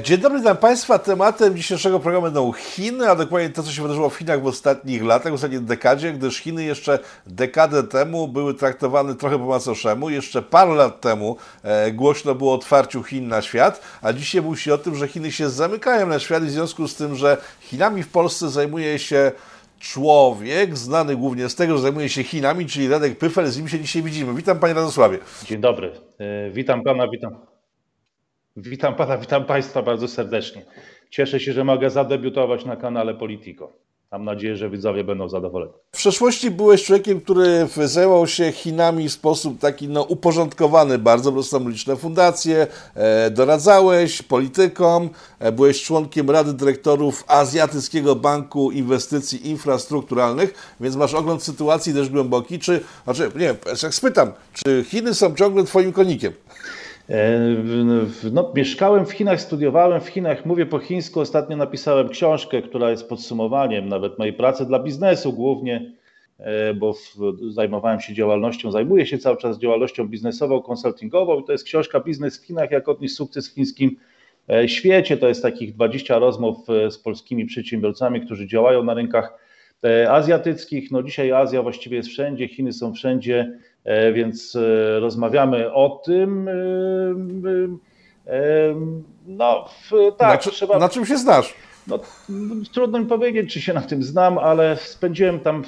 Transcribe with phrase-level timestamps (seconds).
[0.00, 0.98] Dzień dobry, witam Państwa.
[0.98, 5.04] Tematem dzisiejszego programu będą Chiny, a dokładnie to, co się wydarzyło w Chinach w ostatnich
[5.04, 10.10] latach, w ostatniej dekadzie, gdyż Chiny jeszcze dekadę temu były traktowane trochę po macoszemu.
[10.10, 14.60] Jeszcze parę lat temu e, głośno było o otwarciu Chin na świat, a dzisiaj mówi
[14.60, 18.02] się o tym, że Chiny się zamykają na świat w związku z tym, że Chinami
[18.02, 19.32] w Polsce zajmuje się
[19.78, 23.80] człowiek, znany głównie z tego, że zajmuje się Chinami, czyli Radek Pyfel, z nim się
[23.80, 24.34] dzisiaj widzimy.
[24.34, 25.18] Witam Panie Radosławie.
[25.44, 25.92] Dzień dobry.
[26.18, 27.51] E, witam Pana, witam.
[28.56, 30.64] Witam Pana, witam Państwa bardzo serdecznie.
[31.10, 33.72] Cieszę się, że mogę zadebiutować na kanale Politico.
[34.12, 35.72] Mam nadzieję, że widzowie będą zadowoleni.
[35.92, 41.42] W przeszłości byłeś człowiekiem, który zajmował się Chinami w sposób taki no, uporządkowany bardzo, bo
[41.68, 50.96] liczne fundacje, e, doradzałeś politykom, e, byłeś członkiem Rady Dyrektorów Azjatyckiego Banku Inwestycji Infrastrukturalnych, więc
[50.96, 52.58] masz ogląd sytuacji dość głęboki.
[52.58, 56.32] Czy, znaczy, nie, jak spytam, czy Chiny są ciągle twoim konikiem?
[57.10, 57.40] E,
[58.32, 61.20] no, mieszkałem w Chinach, studiowałem w Chinach, mówię po chińsku.
[61.20, 65.92] Ostatnio napisałem książkę, która jest podsumowaniem nawet mojej pracy dla biznesu głównie,
[66.38, 66.94] e, bo
[67.50, 72.46] zajmowałem się działalnością, zajmuję się cały czas działalnością biznesową, konsultingową to jest książka Biznes w
[72.46, 73.96] Chinach, jak odnieść sukces w chińskim
[74.50, 75.16] e, świecie.
[75.16, 76.56] To jest takich 20 rozmów
[76.90, 79.38] z polskimi przedsiębiorcami, którzy działają na rynkach
[80.08, 80.90] azjatyckich.
[80.90, 83.58] No dzisiaj Azja właściwie jest wszędzie, Chiny są wszędzie
[84.12, 86.48] więc e, rozmawiamy o tym.
[88.26, 88.74] E,
[89.26, 89.68] no,
[90.18, 90.78] tak, na, trzeba.
[90.78, 91.54] Na czym się znasz?
[91.86, 91.98] No,
[92.72, 95.62] trudno mi powiedzieć, czy się na tym znam, ale spędziłem tam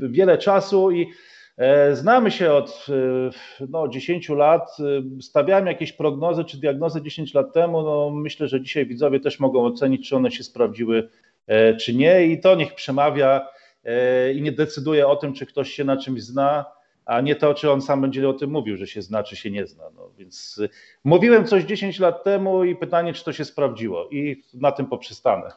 [0.00, 1.06] wiele czasu i
[1.92, 2.86] znamy się od
[3.68, 4.76] no, 10 lat.
[5.20, 7.82] Stawiałem jakieś prognozy czy diagnozy 10 lat temu.
[7.82, 11.08] No, myślę, że dzisiaj widzowie też mogą ocenić, czy one się sprawdziły,
[11.80, 13.46] czy nie, i to niech przemawia
[14.34, 16.64] i nie decyduje o tym, czy ktoś się na czymś zna
[17.08, 19.50] a nie to, czy on sam będzie o tym mówił, że się zna, czy się
[19.50, 19.84] nie zna.
[19.94, 20.68] No, więc y,
[21.04, 25.50] mówiłem coś 10 lat temu i pytanie, czy to się sprawdziło i na tym poprzestanę.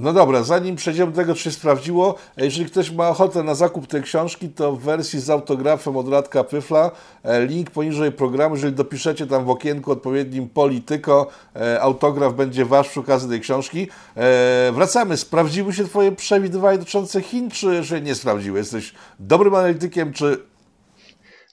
[0.00, 3.86] No dobra, zanim przejdziemy do tego, czy się sprawdziło, jeżeli ktoś ma ochotę na zakup
[3.86, 6.90] tej książki, to w wersji z autografem od Radka Pyfla,
[7.22, 12.88] e, link poniżej programu, jeżeli dopiszecie tam w okienku odpowiednim Polityko, e, autograf będzie wasz
[12.88, 13.88] przy okazji tej książki.
[14.16, 18.58] E, wracamy, sprawdziły się Twoje przewidywania dotyczące Chin, czy że nie sprawdziły?
[18.58, 20.50] Jesteś dobrym analitykiem, czy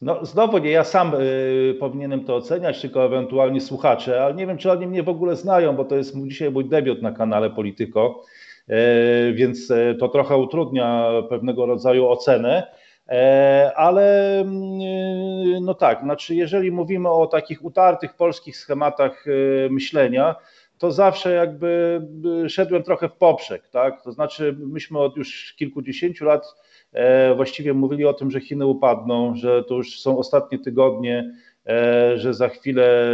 [0.02, 4.58] no znowu nie ja sam y, powinienem to oceniać, tylko ewentualnie słuchacze, ale nie wiem,
[4.58, 8.24] czy oni mnie w ogóle znają, bo to jest dzisiaj mój debiut na kanale Polityko.
[8.70, 12.68] E, więc e, to trochę utrudnia pewnego rodzaju ocenę.
[13.10, 19.26] E, ale mm, no tak, znaczy jeżeli mówimy o takich utartych polskich schematach
[19.70, 20.36] myślenia,
[20.78, 22.02] to zawsze jakby
[22.48, 24.02] szedłem trochę w poprzek, tak?
[24.04, 26.56] To znaczy myśmy od już kilkudziesięciu lat
[27.36, 31.32] właściwie mówili o tym, że Chiny upadną, że to już są ostatnie tygodnie
[32.16, 33.12] że za chwilę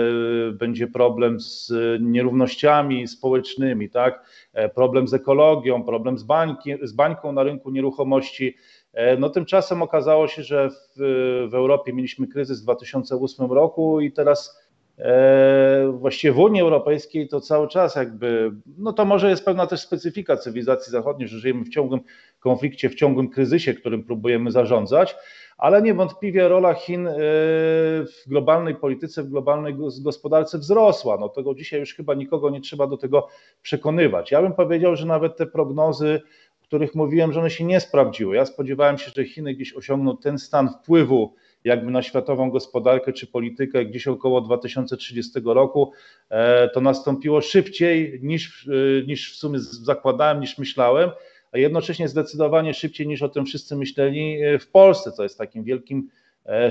[0.54, 4.26] będzie problem z nierównościami społecznymi, tak?
[4.54, 8.58] E, problem z ekologią, problem z, bańki, z bańką na rynku nieruchomości.
[8.94, 10.98] E, no tymczasem okazało się, że w,
[11.50, 14.63] w Europie mieliśmy kryzys w 2008 roku i teraz
[15.94, 20.38] właściwie w Unii Europejskiej to cały czas jakby, no to może jest pewna też specyfika
[20.38, 22.02] cywilizacji zachodniej, że żyjemy w ciągłym
[22.40, 25.16] konflikcie, w ciągłym kryzysie, którym próbujemy zarządzać,
[25.58, 27.14] ale niewątpliwie rola Chin e,
[28.06, 31.18] w globalnej polityce, w globalnej gospodarce wzrosła.
[31.20, 33.28] No tego dzisiaj już chyba nikogo nie trzeba do tego
[33.62, 34.32] przekonywać.
[34.32, 36.22] Ja bym powiedział, że nawet te prognozy,
[36.62, 38.36] o których mówiłem, że one się nie sprawdziły.
[38.36, 43.28] Ja spodziewałem się, że Chiny gdzieś osiągną ten stan wpływu jakby na światową gospodarkę czy
[43.28, 45.92] politykę gdzieś około 2030 roku,
[46.30, 51.10] e, to nastąpiło szybciej niż, e, niż w sumie zakładałem, niż myślałem
[51.52, 55.64] a jednocześnie zdecydowanie szybciej niż o tym wszyscy myśleli e, w Polsce, co jest takim
[55.64, 56.10] wielkim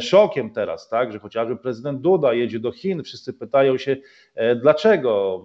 [0.01, 3.97] szokiem teraz, tak, że chociażby prezydent Duda jedzie do Chin, wszyscy pytają się
[4.57, 5.43] dlaczego,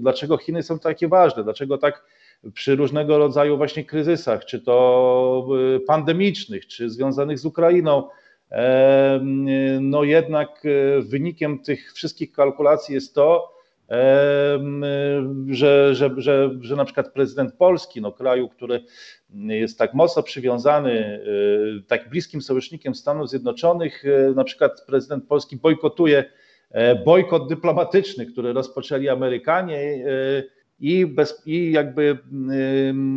[0.00, 2.04] dlaczego Chiny są takie ważne, dlaczego tak
[2.54, 5.48] przy różnego rodzaju właśnie kryzysach, czy to
[5.86, 8.08] pandemicznych, czy związanych z Ukrainą,
[9.80, 10.62] no jednak
[11.00, 13.52] wynikiem tych wszystkich kalkulacji jest to,
[15.50, 18.84] że, że, że, że na przykład prezydent Polski, no kraju, który
[19.34, 21.20] jest tak mocno przywiązany,
[21.80, 26.24] y, tak bliskim sojusznikiem Stanów Zjednoczonych, y, na przykład prezydent Polski bojkotuje
[26.70, 32.18] e, bojkot dyplomatyczny, który rozpoczęli Amerykanie y, i, bez, i jakby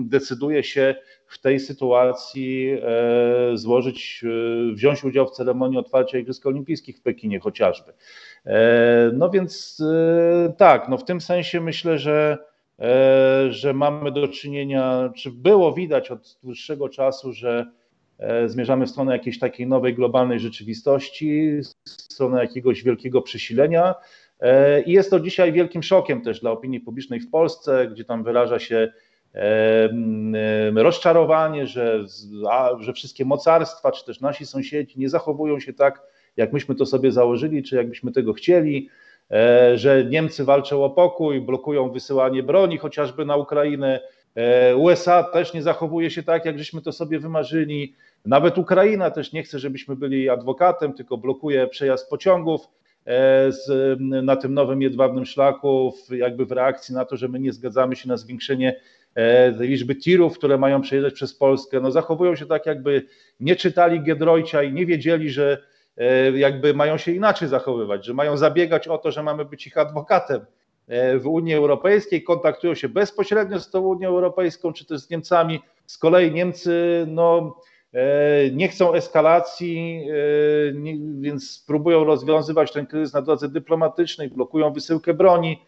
[0.04, 0.96] decyduje się
[1.28, 4.24] w tej sytuacji e, złożyć,
[4.74, 7.94] wziąć udział w ceremonii otwarcia Igrzysk Olimpijskich w Pekinie chociażby.
[8.46, 12.38] E, no więc e, tak, no w tym sensie myślę, że,
[12.80, 17.66] e, że mamy do czynienia, czy było widać od dłuższego czasu, że
[18.46, 23.96] zmierzamy w stronę jakiejś takiej nowej globalnej rzeczywistości, w stronę jakiegoś wielkiego przesilenia.
[24.86, 28.60] I jest to dzisiaj wielkim szokiem też dla opinii publicznej w Polsce, gdzie tam wyraża
[28.60, 28.92] się
[30.76, 32.06] rozczarowanie, że,
[32.80, 36.02] że wszystkie mocarstwa, czy też nasi sąsiedzi nie zachowują się tak,
[36.38, 38.90] jak myśmy to sobie założyli, czy jakbyśmy tego chcieli,
[39.32, 44.00] e, że Niemcy walczą o pokój, blokują wysyłanie broni chociażby na Ukrainę,
[44.36, 47.96] e, USA też nie zachowuje się tak, jak żeśmy to sobie wymarzyli.
[48.26, 52.85] Nawet Ukraina też nie chce, żebyśmy byli adwokatem, tylko blokuje przejazd pociągów e,
[53.50, 57.96] z, na tym nowym jedwabnym szlaku, jakby w reakcji na to, że my nie zgadzamy
[57.96, 58.82] się na zwiększenie
[59.60, 61.80] liczby tirów, które mają przejeżdżać przez Polskę.
[61.80, 63.06] No, zachowują się tak, jakby
[63.40, 65.58] nie czytali Giedroycia i nie wiedzieli, że
[65.98, 69.78] E, jakby mają się inaczej zachowywać, że mają zabiegać o to, że mamy być ich
[69.78, 70.46] adwokatem
[70.88, 75.60] e, w Unii Europejskiej, kontaktują się bezpośrednio z tą Unią Europejską czy też z Niemcami.
[75.86, 77.75] Z kolei Niemcy no, e,
[78.52, 80.08] nie chcą eskalacji,
[81.20, 85.66] więc próbują rozwiązywać ten kryzys na drodze dyplomatycznej, blokują wysyłkę broni.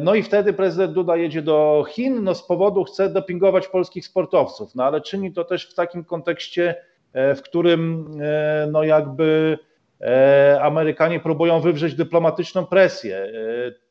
[0.00, 4.74] No i wtedy prezydent Duda jedzie do Chin, no z powodu chce dopingować polskich sportowców,
[4.74, 6.74] no ale czyni to też w takim kontekście
[7.14, 9.58] E, w którym e, no jakby
[10.00, 13.32] e, Amerykanie próbują wywrzeć dyplomatyczną presję.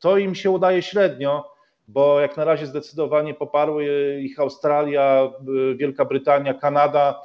[0.00, 1.53] To im się udaje średnio,
[1.88, 3.86] bo jak na razie zdecydowanie poparły
[4.20, 5.30] ich Australia,
[5.76, 7.20] Wielka Brytania, Kanada.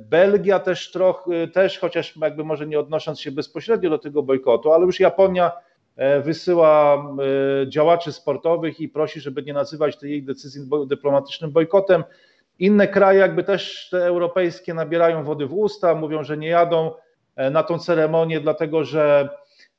[0.00, 4.86] Belgia też trochę, też chociaż jakby może nie odnosząc się bezpośrednio do tego bojkotu, ale
[4.86, 5.52] już Japonia
[6.24, 7.06] wysyła
[7.68, 12.04] działaczy sportowych i prosi, żeby nie nazywać tej jej decyzji dyplomatycznym bojkotem.
[12.60, 16.92] Inne kraje, jakby też te europejskie, nabierają wody w usta, mówią, że nie jadą
[17.36, 19.28] e, na tą ceremonię, dlatego że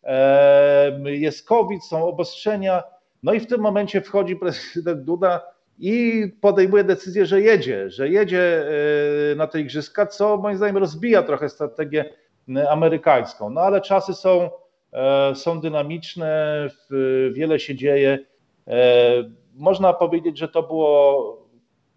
[0.04, 2.84] e, jest COVID, są obostrzenia.
[3.24, 5.42] No i w tym momencie wchodzi prezydent Duda
[5.80, 8.66] i podejmuje decyzję, że jedzie, że jedzie
[9.32, 12.14] e, na te igrzyska, co moim zdaniem rozbija trochę strategię
[12.70, 13.50] amerykańską.
[13.50, 14.50] No ale czasy są,
[15.36, 16.68] są dynamiczne,
[17.32, 18.20] wiele się dzieje.
[19.56, 21.38] Można powiedzieć, że to było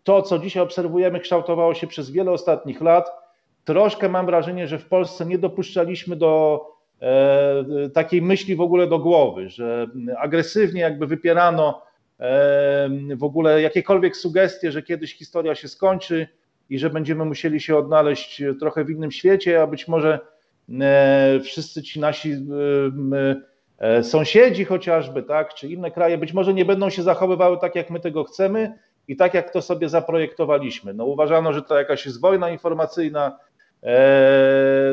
[0.04, 3.10] to, co dzisiaj obserwujemy, kształtowało się przez wiele ostatnich lat.
[3.64, 6.73] Troszkę mam wrażenie, że w Polsce nie dopuszczaliśmy do e,
[7.94, 9.86] takiej myśli w ogóle do głowy, że
[10.18, 11.82] agresywnie jakby wypierano
[12.20, 16.28] e, w ogóle jakiekolwiek sugestie, że kiedyś historia się skończy
[16.70, 20.18] i że będziemy musieli się odnaleźć trochę w innym świecie, a być może
[20.80, 22.36] e, wszyscy ci nasi e,
[23.78, 27.90] e, sąsiedzi chociażby, tak, czy inne kraje być może nie będą się zachowywały tak, jak
[27.90, 30.94] my tego chcemy, i tak jak to sobie zaprojektowaliśmy.
[30.94, 33.53] No uważano, że to jakaś jest wojna informacyjna, e,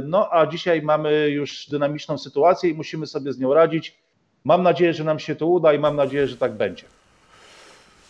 [0.04, 3.98] no a dzisiaj mamy już dynamiczną sytuację i musimy sobie z nią radzić.
[4.44, 6.84] Mam nadzieję, że nam się to uda i mam nadzieję, że tak będzie.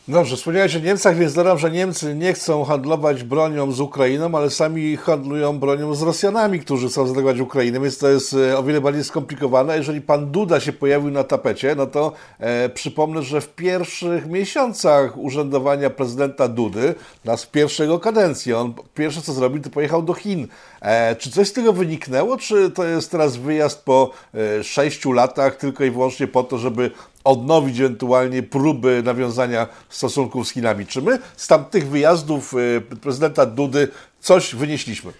[0.07, 4.49] Dobrze, wspomniałeś o Niemcach, więc dodam, że Niemcy nie chcą handlować bronią z Ukrainą, ale
[4.49, 8.81] sami handlują bronią z Rosjanami, którzy chcą zaatakować Ukrainę, więc to jest e, o wiele
[8.81, 9.77] bardziej skomplikowane.
[9.77, 15.17] Jeżeli pan Duda się pojawił na tapecie, no to e, przypomnę, że w pierwszych miesiącach
[15.17, 16.95] urzędowania prezydenta Dudy,
[17.25, 20.47] na pierwszego kadencji, on pierwsze co zrobił, to pojechał do Chin.
[20.81, 25.55] E, czy coś z tego wyniknęło, czy to jest teraz wyjazd po e, sześciu latach
[25.55, 26.91] tylko i wyłącznie po to, żeby
[27.23, 30.85] odnowić ewentualnie próby nawiązania stosunków z Chinami.
[30.85, 33.87] Czy my z tamtych wyjazdów y, prezydenta Dudy
[34.19, 35.11] coś wynieśliśmy?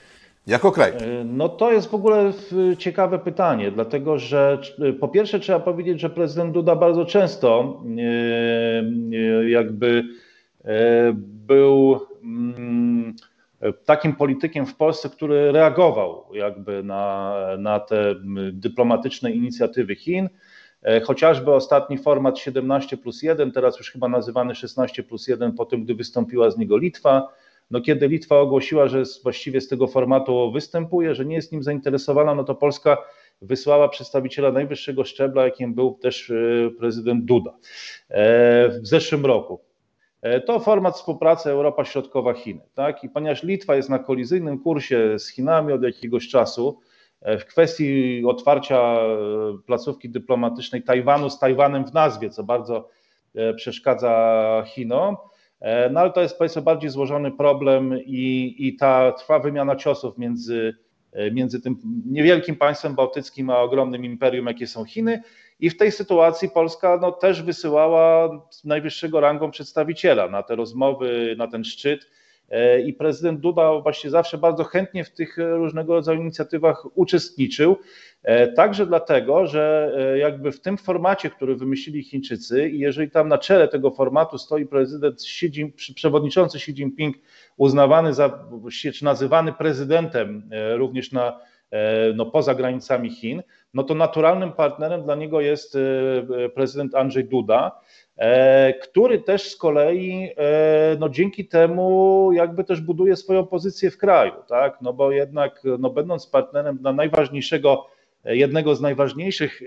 [0.47, 0.91] Jako kraj.
[0.91, 2.33] E, no to jest w ogóle
[2.77, 4.61] ciekawe pytanie, dlatego że
[4.99, 8.01] po pierwsze trzeba powiedzieć, że prezydent Duda bardzo często e,
[9.17, 10.03] e, jakby
[11.17, 13.15] był mm,
[13.85, 18.15] takim politykiem w Polsce, który reagował jakby na, na te
[18.51, 20.29] dyplomatyczne inicjatywy Chin.
[20.83, 25.65] E, chociażby ostatni format 17 plus 1, teraz już chyba nazywany 16 plus 1, po
[25.65, 27.27] tym, gdy wystąpiła z niego Litwa.
[27.71, 32.35] No kiedy Litwa ogłosiła, że właściwie z tego formatu występuje, że nie jest nim zainteresowana,
[32.35, 32.97] no to Polska
[33.41, 36.33] wysłała przedstawiciela najwyższego szczebla, jakim był też e,
[36.79, 37.51] prezydent Duda
[38.09, 39.59] e, w zeszłym roku.
[40.45, 42.61] To format współpracy Europa Środkowa-Chiny.
[42.73, 43.03] Tak?
[43.03, 46.79] I ponieważ Litwa jest na kolizyjnym kursie z Chinami od jakiegoś czasu,
[47.21, 49.17] w kwestii otwarcia e,
[49.65, 52.89] placówki dyplomatycznej Tajwanu z Tajwanem w nazwie, co bardzo
[53.35, 55.17] e, przeszkadza Chinom.
[55.91, 60.75] No ale to jest powiedzmy bardziej złożony problem i, i ta trwa wymiana ciosów między,
[61.31, 61.75] między tym
[62.05, 65.21] niewielkim państwem bałtyckim a ogromnym imperium, jakie są Chiny.
[65.59, 68.29] I w tej sytuacji Polska no, też wysyłała
[68.65, 72.20] najwyższego rangą przedstawiciela na te rozmowy, na ten szczyt E,
[72.85, 77.77] i prezydent Duda właśnie zawsze bardzo chętnie w tych różnego rodzaju inicjatywach uczestniczył.
[78.23, 83.27] E, także dlatego, że e, jakby w tym formacie, który wymyślili Chińczycy, i jeżeli tam
[83.27, 87.15] na czele tego formatu stoi prezydent Xi Jinping, przewodniczący Xi Jinping,
[87.57, 88.45] uznawany za,
[88.93, 91.39] czy nazywany prezydentem również na
[92.15, 93.43] no, poza granicami Chin,
[93.73, 95.77] no to naturalnym partnerem dla niego jest
[96.55, 97.79] prezydent Andrzej Duda,
[98.83, 100.29] który też z kolei
[100.99, 104.81] no, dzięki temu jakby też buduje swoją pozycję w kraju, tak?
[104.81, 107.87] No bo jednak no, będąc partnerem dla najważniejszego
[108.25, 109.61] jednego z najważniejszych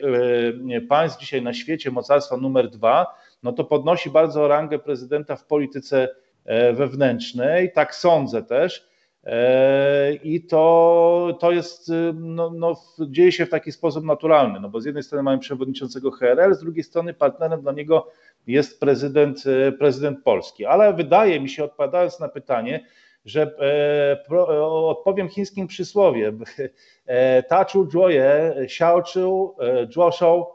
[0.74, 3.06] e, państw dzisiaj na świecie, mocarstwa numer dwa,
[3.42, 6.08] no to podnosi bardzo rangę prezydenta w polityce
[6.44, 7.72] e, wewnętrznej.
[7.72, 8.88] Tak sądzę też.
[9.24, 12.76] E, I to, to jest, no, no,
[13.08, 16.60] dzieje się w taki sposób naturalny, no bo z jednej strony mamy przewodniczącego HRL, z
[16.60, 18.10] drugiej strony partnerem dla niego
[18.46, 19.44] jest prezydent,
[19.78, 20.66] prezydent Polski.
[20.66, 22.86] Ale wydaje mi się, odpowiadając na pytanie,
[23.24, 23.54] że
[24.30, 24.36] e,
[24.70, 26.32] odpowiem chińskim przysłowie.
[27.06, 29.56] E, Tachu Joye, Xiaochu,
[29.90, 30.46] Zhuoshou,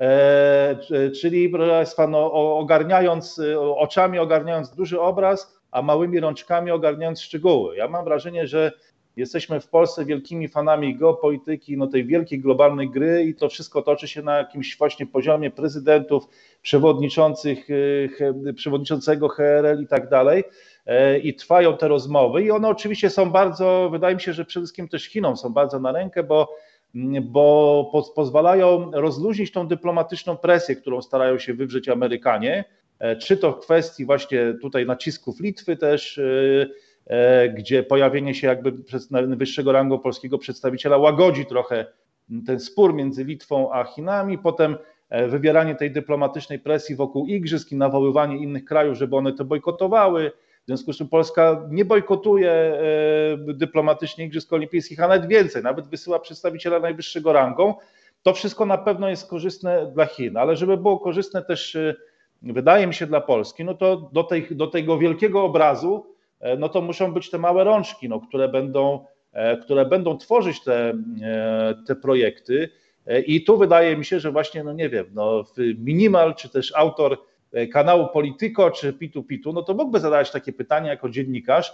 [0.00, 3.40] e, czyli proszę Państwa, no, ogarniając,
[3.76, 7.76] oczami ogarniając duży obraz, a małymi rączkami ogarniając szczegóły.
[7.76, 8.72] Ja mam wrażenie, że
[9.20, 14.08] jesteśmy w Polsce wielkimi fanami geopolityki, no tej wielkiej globalnej gry i to wszystko toczy
[14.08, 16.24] się na jakimś właśnie poziomie prezydentów,
[16.62, 17.68] przewodniczących,
[18.54, 20.44] przewodniczącego HRL i tak dalej.
[20.86, 24.64] E, i trwają te rozmowy i one oczywiście są bardzo, wydaje mi się, że przede
[24.64, 26.56] wszystkim też Chinom są bardzo na rękę, bo,
[27.22, 32.64] bo po, pozwalają rozluźnić tą dyplomatyczną presję, którą starają się wywrzeć Amerykanie,
[32.98, 36.22] e, czy to w kwestii właśnie tutaj nacisków Litwy też, e,
[37.54, 38.72] gdzie pojawienie się jakby
[39.10, 41.86] najwyższego rangu polskiego przedstawiciela łagodzi trochę
[42.46, 44.76] ten spór między Litwą a Chinami, potem
[45.28, 50.66] wywieranie tej dyplomatycznej presji wokół igrzysk i nawoływanie innych krajów, żeby one to bojkotowały, w
[50.66, 52.74] związku z czym Polska nie bojkotuje e,
[53.54, 57.74] dyplomatycznie Igrzysk Olimpijskich, a nawet więcej, nawet wysyła przedstawiciela najwyższego rangą.
[58.22, 61.94] To wszystko na pewno jest korzystne dla Chin, ale żeby było korzystne też, e,
[62.42, 66.19] wydaje mi się, dla Polski, no to do, tej, do tego wielkiego obrazu, e,
[66.58, 69.04] no to muszą być te małe rączki, no, które, będą,
[69.62, 70.94] które będą tworzyć te,
[71.86, 72.68] te projekty.
[73.26, 75.44] I tu wydaje mi się, że właśnie, no nie wiem, no,
[75.78, 77.18] minimal czy też autor
[77.52, 81.72] E, kanału Polityko czy Pitu Pitu, no to mógłby zadać takie pytanie jako dziennikarz,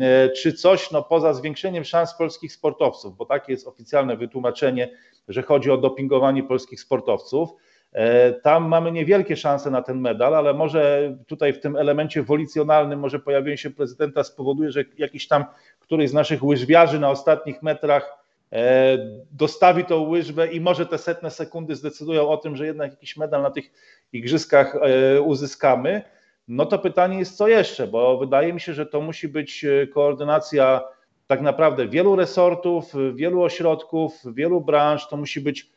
[0.00, 4.90] e, czy coś no, poza zwiększeniem szans polskich sportowców, bo takie jest oficjalne wytłumaczenie,
[5.28, 7.50] że chodzi o dopingowanie polskich sportowców.
[7.92, 13.00] E, tam mamy niewielkie szanse na ten medal, ale może tutaj w tym elemencie wolicjonalnym,
[13.00, 15.44] może pojawienie się prezydenta spowoduje, że jakiś tam
[15.80, 18.22] któryś z naszych łyżwiarzy na ostatnich metrach
[18.52, 18.98] E,
[19.30, 23.42] dostawi tą łyżwę i może te setne sekundy zdecydują o tym, że jednak jakiś medal
[23.42, 23.70] na tych
[24.12, 26.02] igrzyskach e, uzyskamy,
[26.48, 30.82] no to pytanie jest co jeszcze, bo wydaje mi się, że to musi być koordynacja
[31.26, 35.70] tak naprawdę wielu resortów, wielu ośrodków, wielu branż, to musi być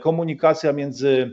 [0.00, 1.30] komunikacja między,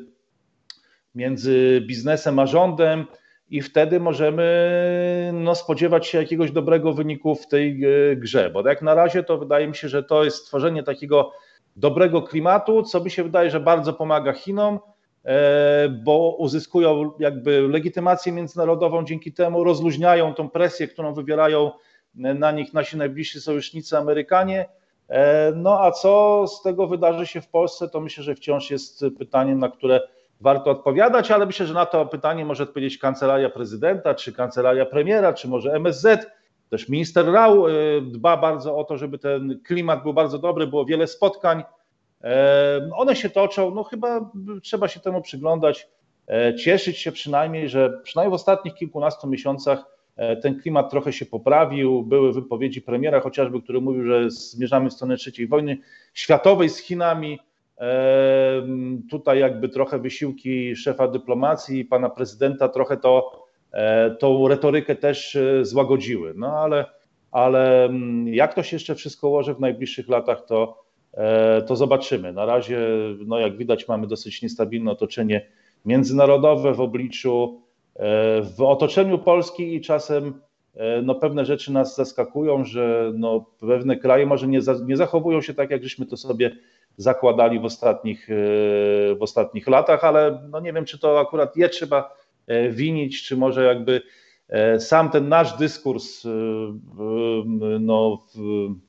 [1.17, 3.05] między biznesem a rządem,
[3.49, 8.81] i wtedy możemy no, spodziewać się jakiegoś dobrego wyniku w tej e, grze, bo jak
[8.81, 11.31] na razie to wydaje mi się, że to jest stworzenie takiego
[11.75, 14.79] dobrego klimatu, co mi się wydaje, że bardzo pomaga Chinom,
[15.25, 21.71] e, bo uzyskują jakby legitymację międzynarodową dzięki temu, rozluźniają tą presję, którą wywierają
[22.15, 24.69] na nich nasi najbliżsi sojusznicy Amerykanie.
[25.09, 29.05] E, no a co z tego wydarzy się w Polsce, to myślę, że wciąż jest
[29.19, 30.01] pytaniem, na które
[30.41, 35.33] warto odpowiadać, ale myślę, że na to pytanie może odpowiedzieć kancelaria prezydenta, czy kancelaria premiera,
[35.33, 36.31] czy może MSZ.
[36.69, 40.85] Też minister Rał y, dba bardzo o to, żeby ten klimat był bardzo dobry, było
[40.85, 41.63] wiele spotkań.
[42.23, 44.31] E, one się toczą, no chyba
[44.63, 45.87] trzeba się temu przyglądać,
[46.27, 51.25] e, cieszyć się przynajmniej, że przynajmniej w ostatnich kilkunastu miesiącach e, ten klimat trochę się
[51.25, 52.03] poprawił.
[52.03, 55.77] Były wypowiedzi premiera chociażby, który mówił, że zmierzamy w stronę trzeciej wojny
[56.13, 57.39] światowej z Chinami.
[59.09, 65.35] Tutaj jakby trochę wysiłki szefa dyplomacji i pana prezydenta trochę to, e, tą retorykę też
[65.35, 66.33] e, złagodziły.
[66.35, 66.85] No ale,
[67.31, 72.33] ale mm, jak to się jeszcze wszystko ułoży w najbliższych latach, to, e, to zobaczymy.
[72.33, 72.79] Na razie,
[73.25, 75.47] no jak widać, mamy dosyć niestabilne otoczenie
[75.85, 77.61] międzynarodowe w obliczu,
[78.57, 80.41] w otoczeniu Polski i czasem
[81.03, 85.53] no, pewne rzeczy nas zaskakują, że no, pewne kraje może nie, za, nie zachowują się
[85.53, 86.51] tak, jak żeśmy to sobie
[86.97, 88.35] zakładali w ostatnich, e,
[89.15, 92.15] w ostatnich latach, ale no nie wiem, czy to akurat je trzeba
[92.47, 94.01] e, winić, czy może jakby
[94.49, 96.23] e, sam ten nasz dyskurs
[97.79, 98.25] no,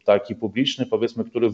[0.05, 1.51] taki publiczny, powiedzmy, który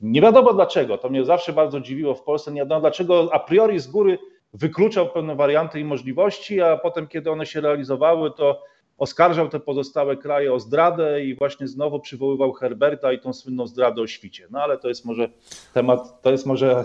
[0.00, 3.78] nie wiadomo dlaczego, to mnie zawsze bardzo dziwiło w Polsce, nie wiadomo dlaczego a priori
[3.78, 4.18] z góry
[4.54, 8.62] wykluczał pewne warianty i możliwości, a potem kiedy one się realizowały, to
[8.98, 14.02] oskarżał te pozostałe kraje o zdradę i właśnie znowu przywoływał Herberta i tą słynną zdradę
[14.02, 14.46] o świcie.
[14.50, 15.28] No ale to jest może
[15.74, 16.84] temat, to jest może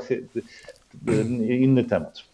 [1.49, 2.28] inny temat.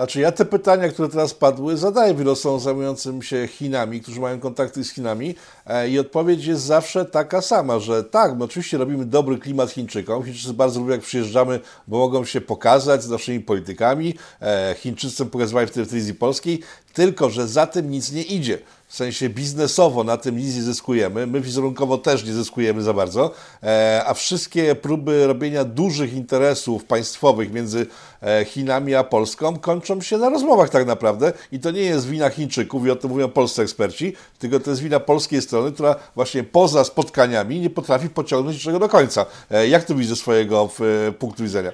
[0.00, 4.84] Znaczy ja te pytania, które teraz padły, zadaję wielu zajmującym się Chinami, którzy mają kontakty
[4.84, 5.34] z Chinami
[5.66, 10.24] e, i odpowiedź jest zawsze taka sama, że tak, my oczywiście robimy dobry klimat Chińczykom.
[10.24, 14.14] Chińczycy bardzo lubią jak przyjeżdżamy, bo mogą się pokazać z naszymi politykami.
[14.42, 16.60] E, Chińczycy pokazywali w telewizji polskiej,
[16.92, 18.58] tylko że za tym nic nie idzie
[18.90, 23.30] w sensie biznesowo na tym nic nie zyskujemy, my wizerunkowo też nie zyskujemy za bardzo,
[23.62, 27.86] e, a wszystkie próby robienia dużych interesów państwowych między
[28.22, 32.30] e, Chinami a Polską kończą się na rozmowach tak naprawdę i to nie jest wina
[32.30, 36.44] Chińczyków i o tym mówią polscy eksperci, tylko to jest wina polskiej strony, która właśnie
[36.44, 39.26] poza spotkaniami nie potrafi pociągnąć niczego do końca.
[39.50, 40.70] E, jak to widzisz ze swojego
[41.18, 41.72] punktu widzenia?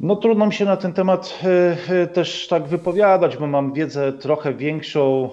[0.00, 4.12] No trudno mi się na ten temat e, e, też tak wypowiadać, bo mam wiedzę
[4.12, 5.30] trochę większą,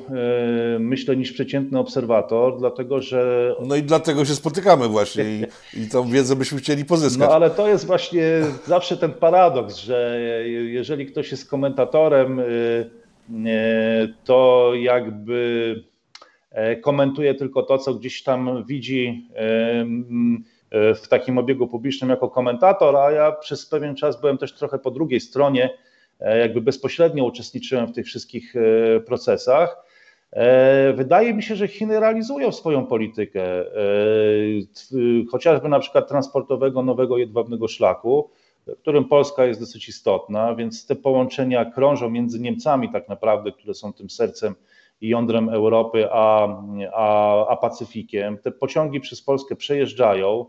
[0.76, 3.56] e, myślę, niż przeciętny obserwator, dlatego że...
[3.68, 5.46] No i dlatego się spotykamy właśnie i,
[5.84, 7.30] i tą wiedzę byśmy chcieli pozyskać.
[7.30, 8.24] No ale to jest właśnie
[8.66, 12.42] zawsze ten paradoks, że jeżeli ktoś jest komentatorem,
[14.24, 15.76] to jakby
[16.82, 19.28] komentuje tylko to, co gdzieś tam widzi
[20.72, 24.92] w takim obiegu publicznym jako komentator, a ja przez pewien czas byłem też trochę po
[24.92, 25.70] drugiej stronie,
[26.20, 29.92] e, jakby bezpośrednio uczestniczyłem w tych wszystkich e, procesach.
[30.94, 33.66] Wydaje mi się, że Chiny realizują swoją politykę,
[35.32, 38.30] chociażby na przykład transportowego nowego jedwabnego szlaku,
[38.80, 43.94] którym Polska jest dosyć istotna, więc te połączenia krążą między Niemcami tak naprawdę, które są
[43.94, 44.56] tym sercem
[45.02, 46.48] i jądrem Europy, a,
[46.94, 48.38] a, a Pacyfikiem.
[48.38, 50.46] Te pociągi przez Polskę przejeżdżają.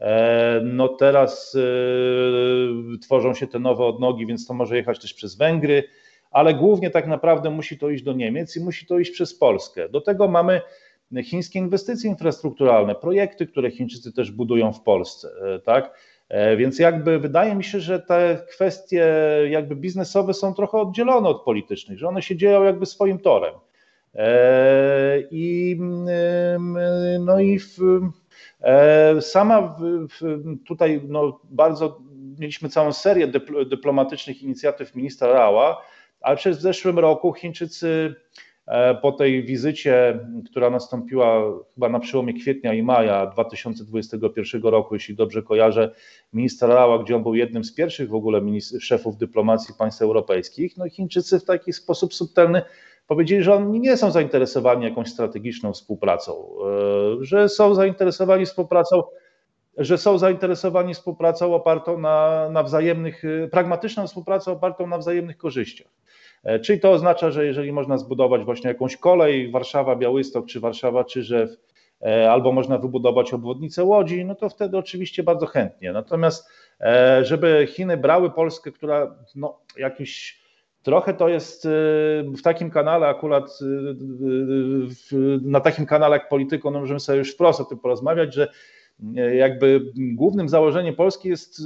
[0.00, 5.36] E, no teraz e, tworzą się te nowe odnogi, więc to może jechać też przez
[5.36, 5.84] Węgry,
[6.30, 9.88] ale głównie tak naprawdę musi to iść do Niemiec i musi to iść przez Polskę.
[9.88, 10.60] Do tego mamy
[11.22, 16.08] chińskie inwestycje infrastrukturalne, projekty, które Chińczycy też budują w Polsce, e, tak?
[16.56, 19.06] Więc jakby wydaje mi się, że te kwestie
[19.50, 23.54] jakby biznesowe są trochę oddzielone od politycznych, że one się dzieją jakby swoim torem.
[25.30, 25.76] I
[27.20, 27.78] no i w,
[28.60, 29.76] E, sama
[30.66, 32.00] tutaj no, bardzo
[32.38, 33.32] mieliśmy całą serię
[33.66, 35.82] dyplomatycznych inicjatyw ministra Rała,
[36.20, 38.14] ale przez w zeszłym roku Chińczycy
[38.66, 40.18] e, po tej wizycie,
[40.50, 41.42] która nastąpiła
[41.74, 45.94] chyba na przełomie kwietnia i maja 2021 roku, jeśli dobrze kojarzę,
[46.32, 48.40] ministra Rała, gdzie on był jednym z pierwszych w ogóle
[48.80, 52.62] szefów dyplomacji państw europejskich, no Chińczycy w taki sposób subtelny
[53.08, 59.02] powiedzieli, że oni nie są zainteresowani jakąś strategiczną współpracą, e, że są zainteresowani współpracą,
[59.76, 65.88] że są zainteresowani współpracą opartą na, na wzajemnych, e, pragmatyczną współpracą opartą na wzajemnych korzyściach.
[66.44, 71.48] E, czyli to oznacza, że jeżeli można zbudować właśnie jakąś kolej Warszawa-Białystok czy Warszawa-Czyżew,
[72.30, 75.92] albo można wybudować obwodnicę Łodzi, no to wtedy oczywiście bardzo chętnie.
[75.92, 76.50] Natomiast
[77.22, 80.40] żeby Chiny brały Polskę, która no, jakiś
[80.82, 81.68] Trochę to jest y,
[82.38, 83.64] w takim kanale, akurat y,
[85.12, 88.48] y, na takim kanale jak Polityko, no możemy sobie już wprost o tym porozmawiać, że
[89.34, 91.62] jakby głównym założeniem Polski jest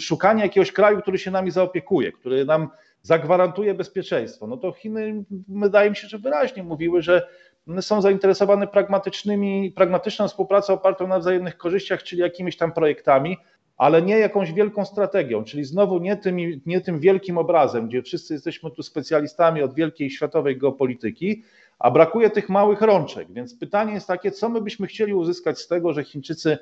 [0.00, 2.68] szukanie jakiegoś kraju, który się nami zaopiekuje, który nam
[3.02, 4.46] zagwarantuje bezpieczeństwo.
[4.46, 7.28] No to Chiny, wydaje mi się, że wyraźnie mówiły, że
[7.80, 13.36] są zainteresowane pragmatycznymi, pragmatyczną współpracą opartą na wzajemnych korzyściach, czyli jakimiś tam projektami,
[13.80, 18.34] ale nie jakąś wielką strategią, czyli znowu nie tym, nie tym wielkim obrazem, gdzie wszyscy
[18.34, 21.42] jesteśmy tu specjalistami od wielkiej światowej geopolityki,
[21.78, 23.32] a brakuje tych małych rączek.
[23.32, 26.58] Więc pytanie jest takie, co my byśmy chcieli uzyskać z tego, że Chińczycy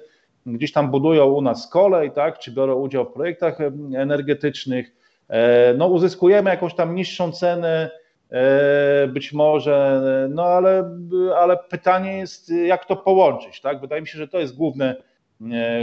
[0.46, 3.58] gdzieś tam budują u nas kolej, tak, czy biorą udział w projektach
[3.96, 4.92] energetycznych.
[5.28, 7.90] E, no, uzyskujemy jakąś tam niższą cenę,
[8.30, 10.00] e, być może,
[10.30, 10.98] no ale,
[11.36, 13.60] ale pytanie jest, jak to połączyć.
[13.60, 13.80] Tak?
[13.80, 15.07] Wydaje mi się, że to jest główne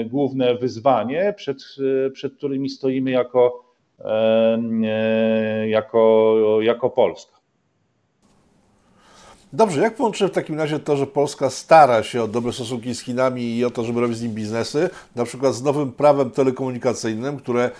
[0.05, 1.57] główne wyzwanie, przed,
[2.07, 3.63] e, przed którymi stoimy jako,
[3.99, 7.35] e, jako, jako Polska.
[9.55, 13.01] Dobrze, jak połączymy w takim razie to, że Polska stara się o dobre stosunki z
[13.01, 17.37] Chinami i o to, żeby robić z nim biznesy, na przykład z nowym prawem telekomunikacyjnym,
[17.37, 17.71] które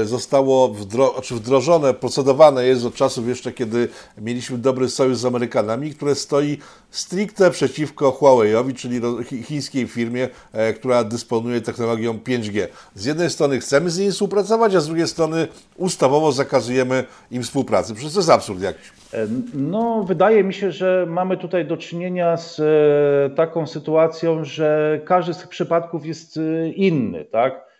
[0.00, 5.24] e, zostało wdro znaczy wdrożone, procedowane jest od czasów jeszcze, kiedy mieliśmy dobry sojusz z
[5.24, 6.58] Amerykanami, które stoi
[6.94, 9.00] stricte przeciwko Huawei'owi, czyli
[9.42, 12.66] chińskiej firmie, e, która dysponuje technologią 5G.
[12.94, 17.94] Z jednej strony chcemy z nimi współpracować, a z drugiej strony ustawowo zakazujemy im współpracy.
[17.94, 18.92] Przecież to jest absurd jakiś.
[19.14, 25.00] E, no, wydaje mi się, że mamy tutaj do czynienia z e, taką sytuacją, że
[25.04, 26.40] każdy z tych przypadków jest
[26.74, 27.74] inny, tak?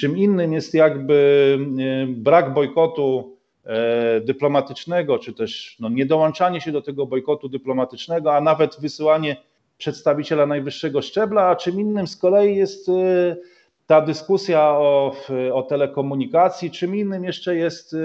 [0.00, 1.58] Czym innym jest jakby
[2.08, 3.35] brak bojkotu
[4.20, 9.36] dyplomatycznego, czy też no, niedołączanie się do tego bojkotu dyplomatycznego, a nawet wysyłanie
[9.78, 12.90] przedstawiciela najwyższego szczebla, a czym innym z kolei jest
[13.86, 15.16] ta dyskusja o,
[15.52, 17.96] o telekomunikacji, czym innym jeszcze jest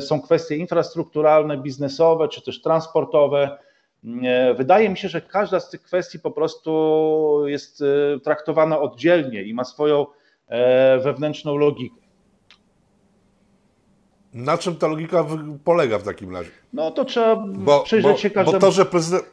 [0.00, 3.58] są kwestie infrastrukturalne, biznesowe czy też transportowe.
[4.56, 7.84] Wydaje mi się, że każda z tych kwestii po prostu jest
[8.24, 10.06] traktowana oddzielnie i ma swoją
[11.02, 12.07] wewnętrzną logikę.
[14.34, 15.24] Na czym ta logika
[15.64, 16.50] polega w takim razie?
[16.72, 18.60] No to trzeba bo, przyjrzeć bo, się każdemu.
[18.60, 19.24] Bo to, że prezydent,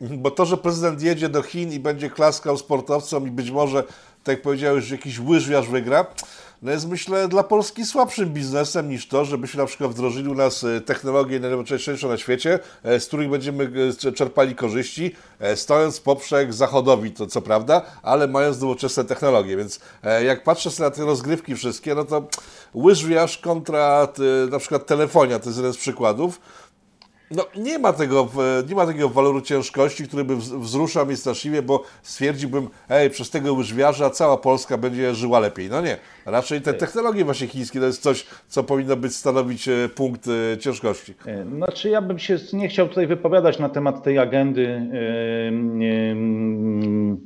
[0.00, 3.84] bo to, że prezydent jedzie do Chin i będzie klaskał sportowcom i być może,
[4.26, 6.06] tak jak powiedziałeś, jakiś łyżwiarz wygra,
[6.62, 10.64] no jest myślę dla Polski słabszym biznesem niż to, żebyśmy na przykład wdrożyli u nas
[10.64, 13.70] e, technologie najnowocześniejsze na świecie, e, z których będziemy
[14.06, 15.14] e, czerpali korzyści,
[15.54, 19.80] stojąc poprzek zachodowi, to co prawda, ale mając nowoczesne technologie, więc
[20.24, 22.28] jak patrzę sobie na te rozgrywki wszystkie, no to
[22.74, 24.08] łyżwiarz kontra
[24.50, 26.40] na przykład telefonia, to jest jeden z przykładów,
[27.30, 28.28] no, nie ma, tego,
[28.68, 33.54] nie ma takiego waloru ciężkości, który by wzruszał mnie straszliwie, bo stwierdziłbym, ej, przez tego
[33.54, 35.70] łyżwiarza cała Polska będzie żyła lepiej.
[35.70, 35.96] No nie.
[36.26, 40.58] Raczej te technologie właśnie chińskie to jest coś, co powinno być stanowić e, punkt e,
[40.58, 41.14] ciężkości.
[41.26, 44.62] E, znaczy ja bym się nie chciał tutaj wypowiadać na temat tej agendy.
[44.62, 47.16] Yy, yy,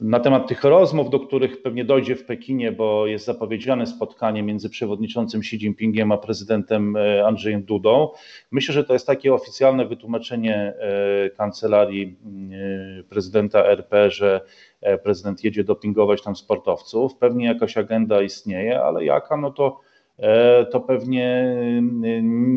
[0.00, 4.70] na temat tych rozmów, do których pewnie dojdzie w Pekinie, bo jest zapowiedziane spotkanie między
[4.70, 8.08] przewodniczącym Xi Jinpingiem a prezydentem e, Andrzejem Dudą.
[8.50, 12.16] Myślę, że to jest takie oficjalne wytłumaczenie e, kancelarii
[13.00, 14.40] e, prezydenta RP, że
[15.02, 17.16] prezydent jedzie dopingować tam sportowców.
[17.16, 19.80] Pewnie jakaś agenda istnieje, ale jaka, no to
[20.70, 21.56] to pewnie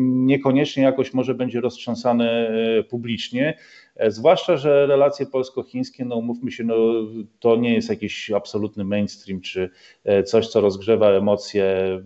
[0.06, 2.50] niekoniecznie jakoś może będzie roztrząsane
[2.88, 3.54] publicznie.
[3.96, 6.76] E, zwłaszcza, że relacje polsko-chińskie, no umówmy się, no,
[7.40, 9.70] to nie jest jakiś absolutny mainstream, czy
[10.04, 12.00] e, coś, co rozgrzewa emocje e,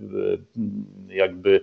[1.14, 1.61] jakby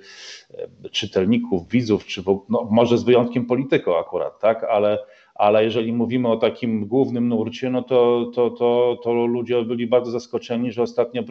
[0.92, 4.98] czytelników, widzów, czy w, no, może z wyjątkiem polityką akurat, tak, ale
[5.36, 10.12] ale jeżeli mówimy o takim głównym nurcie, no to, to, to, to ludzie byli bardzo
[10.12, 11.24] zaskoczeni, że ostatnio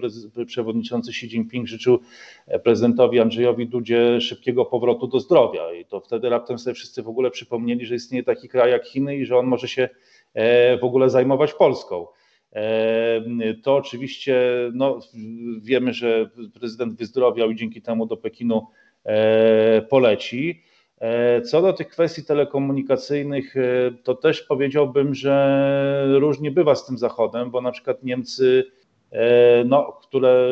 [0.47, 1.99] przewodniczący Xi Jinping życzył
[2.64, 7.31] prezydentowi Andrzejowi Dudzie szybkiego powrotu do zdrowia i to wtedy raptem sobie wszyscy w ogóle
[7.31, 9.88] przypomnieli, że istnieje taki kraj jak Chiny i że on może się
[10.35, 12.07] e, w ogóle zajmować Polską.
[12.53, 14.40] E, to oczywiście
[14.75, 14.99] no,
[15.62, 18.67] wiemy, że prezydent wyzdrowiał i dzięki temu do Pekinu
[19.05, 20.62] e, poleci.
[21.05, 23.61] E, co do tych kwestii telekomunikacyjnych, e,
[24.03, 28.64] to też powiedziałbym, że różnie bywa z tym Zachodem, bo na przykład Niemcy,
[29.11, 30.49] e, no, które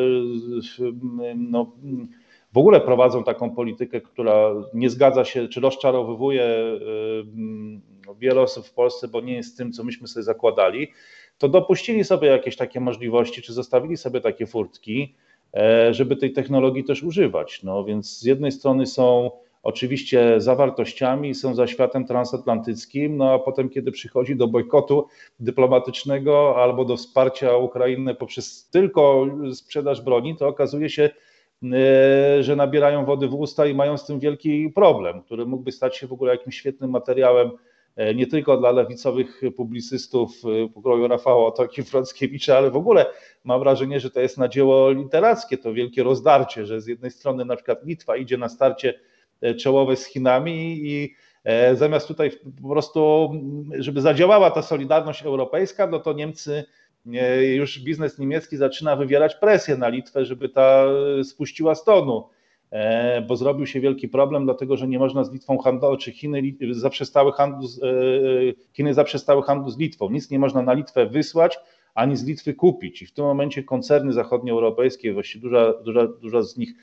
[1.35, 1.71] no,
[2.53, 6.79] w ogóle prowadzą taką politykę, która nie zgadza się, czy rozczarowywuje
[8.19, 10.91] wiele osób w Polsce, bo nie jest tym, co myśmy sobie zakładali,
[11.37, 15.15] to dopuścili sobie jakieś takie możliwości, czy zostawili sobie takie furtki,
[15.91, 17.63] żeby tej technologii też używać.
[17.63, 19.31] No więc z jednej strony są
[19.63, 25.07] oczywiście za wartościami, są za światem transatlantyckim, no a potem, kiedy przychodzi do bojkotu
[25.39, 31.09] dyplomatycznego albo do wsparcia Ukrainy poprzez tylko sprzedaż broni, to okazuje się,
[31.73, 35.97] e, że nabierają wody w usta i mają z tym wielki problem, który mógłby stać
[35.97, 37.51] się w ogóle jakimś świetnym materiałem
[37.95, 40.31] e, nie tylko dla lewicowych publicystów
[40.65, 43.05] e, pokroju Rafała Otoki Frąckiewicza, ale w ogóle
[43.43, 47.45] mam wrażenie, że to jest na dzieło literackie, to wielkie rozdarcie, że z jednej strony
[47.45, 48.93] na przykład Litwa idzie na starcie
[49.59, 53.31] czołowe z Chinami i e, zamiast tutaj po prostu,
[53.79, 56.63] żeby zadziałała ta solidarność europejska, no to Niemcy
[57.13, 60.85] e, już biznes niemiecki zaczyna wywierać presję na Litwę, żeby ta
[61.23, 62.29] spuściła stonu,
[63.27, 67.31] bo zrobił się wielki problem, dlatego że nie można z Litwą handlować, czy Chiny zaprzestały
[67.31, 67.81] handlu, z,
[68.73, 71.59] Chiny zaprzestały handlu z Litwą, nic nie można na Litwę wysłać,
[71.93, 73.01] ani z Litwy kupić.
[73.01, 76.73] I w tym momencie koncerny zachodnioeuropejskie, właściwie duża, duża, duża z nich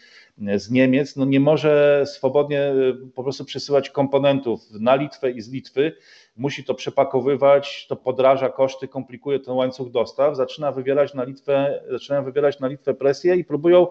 [0.57, 2.75] z Niemiec, no nie może swobodnie e,
[3.15, 5.93] po prostu przesyłać komponentów na Litwę i z Litwy.
[6.37, 12.25] Musi to przepakowywać, to podraża koszty, komplikuje ten łańcuch dostaw, zaczyna wywierać na Litwę, zaczynają
[12.25, 13.87] wywierać na Litwę presję i próbują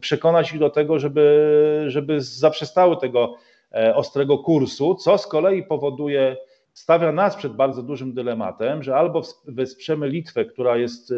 [0.00, 3.34] przekonać ich do tego, żeby, żeby zaprzestały tego
[3.72, 6.36] e, ostrego kursu, co z kolei powoduje,
[6.72, 11.14] stawia nas przed bardzo dużym dylematem, że albo wesprzemy Litwę, która jest e,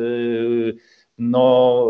[1.18, 1.88] no,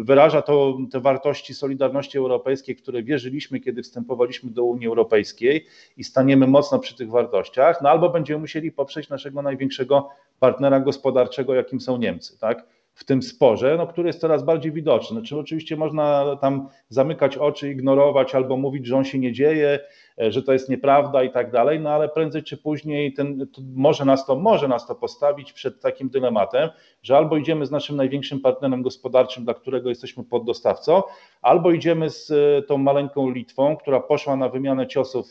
[0.00, 6.04] e, wyraża to te wartości Solidarności Europejskiej, które wierzyliśmy, kiedy wstępowaliśmy do Unii Europejskiej i
[6.04, 10.08] staniemy mocno przy tych wartościach, no albo będziemy musieli poprzeć naszego największego
[10.40, 12.66] partnera gospodarczego, jakim są Niemcy, tak?
[12.94, 15.16] w tym sporze, no, który jest coraz bardziej widoczny.
[15.16, 19.78] Znaczy, oczywiście można tam zamykać oczy, ignorować albo mówić, że on się nie dzieje,
[20.18, 24.26] że to jest nieprawda i tak dalej, no ale prędzej czy później ten, może, nas
[24.26, 26.70] to, może nas to postawić przed takim dylematem,
[27.02, 31.02] że albo idziemy z naszym największym partnerem gospodarczym, dla którego jesteśmy poddostawcą,
[31.42, 35.26] albo idziemy z e, tą maleńką Litwą, która poszła na wymianę ciosów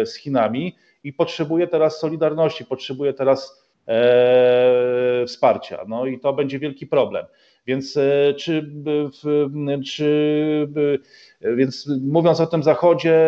[0.00, 3.67] e, z Chinami i potrzebuje teraz solidarności, potrzebuje teraz E,
[5.26, 5.84] wsparcia.
[5.88, 7.26] No i to będzie wielki problem.
[7.66, 7.98] Więc
[8.36, 8.70] czy,
[9.94, 10.68] czy
[11.56, 13.18] więc mówiąc o tym Zachodzie,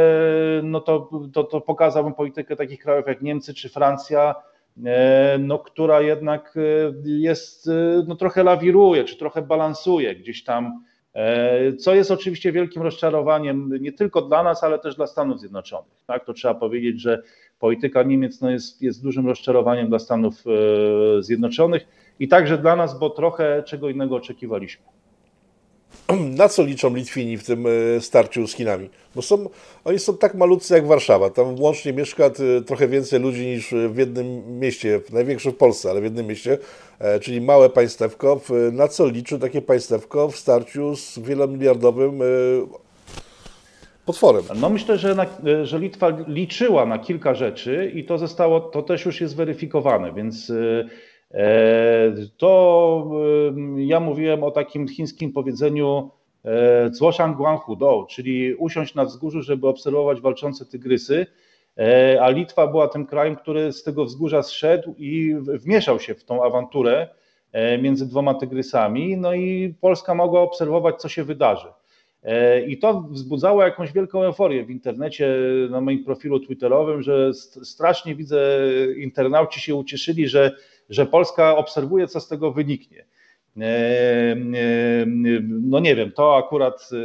[0.62, 4.34] no to, to, to pokazałbym politykę takich krajów jak Niemcy czy Francja,
[5.38, 6.54] no, która jednak
[7.04, 7.70] jest,
[8.06, 10.82] no, trochę lawiruje, czy trochę balansuje gdzieś tam
[11.14, 16.04] E, co jest oczywiście wielkim rozczarowaniem nie tylko dla nas, ale też dla Stanów Zjednoczonych.
[16.06, 16.24] Tak?
[16.24, 17.22] To trzeba powiedzieć, że
[17.60, 21.86] polityka Niemiec no jest, jest dużym rozczarowaniem dla Stanów e, Zjednoczonych
[22.20, 24.84] i także dla nas, bo trochę czego innego oczekiwaliśmy.
[26.38, 28.90] Na co liczą Litwini w tym e, starciu z Chinami?
[29.14, 29.48] Bo są,
[29.84, 31.30] oni są tak malutcy jak Warszawa.
[31.30, 36.00] Tam łącznie mieszka e, trochę więcej ludzi niż w jednym mieście, największym w Polsce, ale
[36.00, 36.58] w jednym mieście,
[37.20, 38.40] czyli małe państewko.
[38.72, 42.20] Na co liczy takie państewko w starciu z wielomiliardowym
[44.04, 44.42] potworem?
[44.60, 45.26] No myślę, że, na,
[45.62, 50.52] że Litwa liczyła na kilka rzeczy i to zostało, to też już jest weryfikowane, więc
[51.34, 53.10] E, to
[53.76, 56.10] ja mówiłem o takim chińskim powiedzeniu
[56.90, 61.26] Złoshang Guanghu Do, czyli usiąść na wzgórzu, żeby obserwować walczące tygrysy,
[61.78, 66.24] e, a Litwa była tym krajem, który z tego wzgórza zszedł i wmieszał się w
[66.24, 67.08] tą awanturę
[67.52, 71.68] e, między dwoma tygrysami, no i Polska mogła obserwować, co się wydarzy.
[72.66, 75.36] I to wzbudzało jakąś wielką euforię w internecie,
[75.70, 78.58] na moim profilu twitterowym, że strasznie widzę,
[78.96, 80.56] internauci się ucieszyli, że
[80.90, 83.04] że Polska obserwuje, co z tego wyniknie.
[83.56, 84.36] E, e,
[85.48, 86.96] no nie wiem, to akurat e,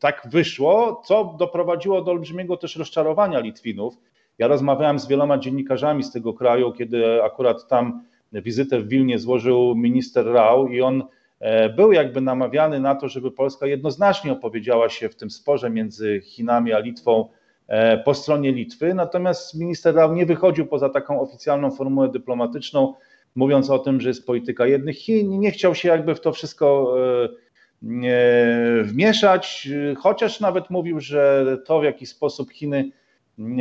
[0.00, 3.94] tak wyszło, co doprowadziło do olbrzymiego też rozczarowania Litwinów.
[4.38, 9.74] Ja rozmawiałem z wieloma dziennikarzami z tego kraju, kiedy akurat tam wizytę w Wilnie złożył
[9.74, 11.02] minister Rau i on
[11.76, 16.72] był jakby namawiany na to, żeby Polska jednoznacznie opowiedziała się w tym sporze między Chinami
[16.72, 17.28] a Litwą
[17.72, 22.94] E, po stronie Litwy, natomiast minister Rau nie wychodził poza taką oficjalną formułę dyplomatyczną,
[23.34, 26.96] mówiąc o tym, że jest polityka jednych Chin, nie chciał się jakby w to wszystko
[27.24, 32.90] e, wmieszać, chociaż nawet mówił, że to w jaki sposób Chiny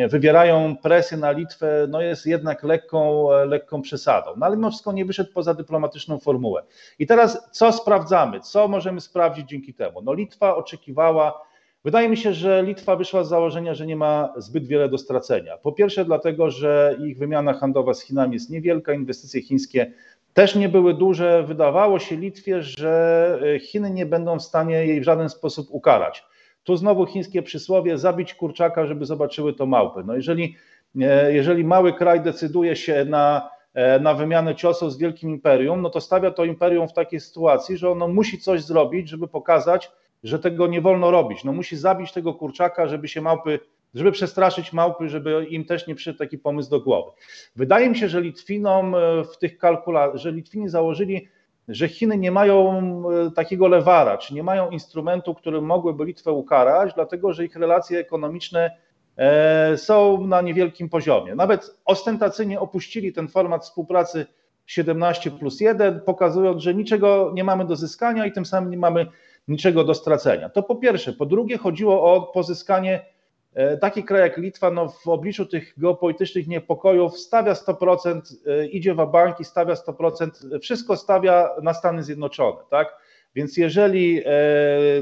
[0.10, 4.32] wywierają presję na Litwę, no jest jednak lekką, lekką przesadą.
[4.38, 6.64] No ale mimo wszystko nie wyszedł poza dyplomatyczną formułę.
[7.00, 8.40] I teraz co sprawdzamy?
[8.40, 10.02] Co możemy sprawdzić dzięki temu?
[10.02, 11.52] No Litwa oczekiwała
[11.84, 15.58] Wydaje mi się, że Litwa wyszła z założenia, że nie ma zbyt wiele do stracenia.
[15.58, 19.92] Po pierwsze, dlatego, że ich wymiana handlowa z Chinami jest niewielka, inwestycje chińskie
[20.34, 21.44] też nie były duże.
[21.44, 26.26] Wydawało się Litwie, że e, Chiny nie będą w stanie jej w żaden sposób ukarać.
[26.64, 30.04] Tu znowu chińskie przysłowie: zabić kurczaka, żeby zobaczyły to małpy.
[30.06, 30.56] No jeżeli,
[31.02, 35.90] e, jeżeli mały kraj decyduje się na, e, na wymianę ciosów z wielkim imperium, no
[35.90, 39.92] to stawia to imperium w takiej sytuacji, że ono musi coś zrobić, żeby pokazać,
[40.24, 41.44] że tego nie wolno robić.
[41.44, 43.60] No musi zabić tego kurczaka, żeby się małpy,
[43.94, 47.12] żeby przestraszyć małpy, żeby im też nie przyszedł taki pomysł do głowy.
[47.56, 51.28] Wydaje mi się, że Litwinom e, w tych kalkulacjach, że Litwini założyli,
[51.72, 52.80] że Chiny nie mają
[53.28, 58.00] e, takiego lewara, czy nie mają instrumentu, który mogłyby Litwę ukarać, dlatego że ich relacje
[58.00, 58.78] ekonomiczne
[59.18, 61.36] e, są na niewielkim poziomie.
[61.36, 64.26] Nawet ostentacyjnie opuścili ten format współpracy
[64.66, 69.06] 17 plus 1, pokazując, że niczego nie mamy do zyskania i tym samym nie mamy
[69.48, 70.50] niczego do stracenia.
[70.50, 71.14] To po pierwsze.
[71.14, 73.06] Po drugie, chodziło o pozyskanie.
[73.54, 78.94] E, taki kraj jak Litwa no, w obliczu tych geopolitycznych niepokojów stawia 100%, e, idzie
[78.94, 82.58] w banki, stawia 100%, wszystko stawia na Stany Zjednoczone.
[82.70, 82.98] Tak?
[83.36, 84.32] Więc jeżeli e,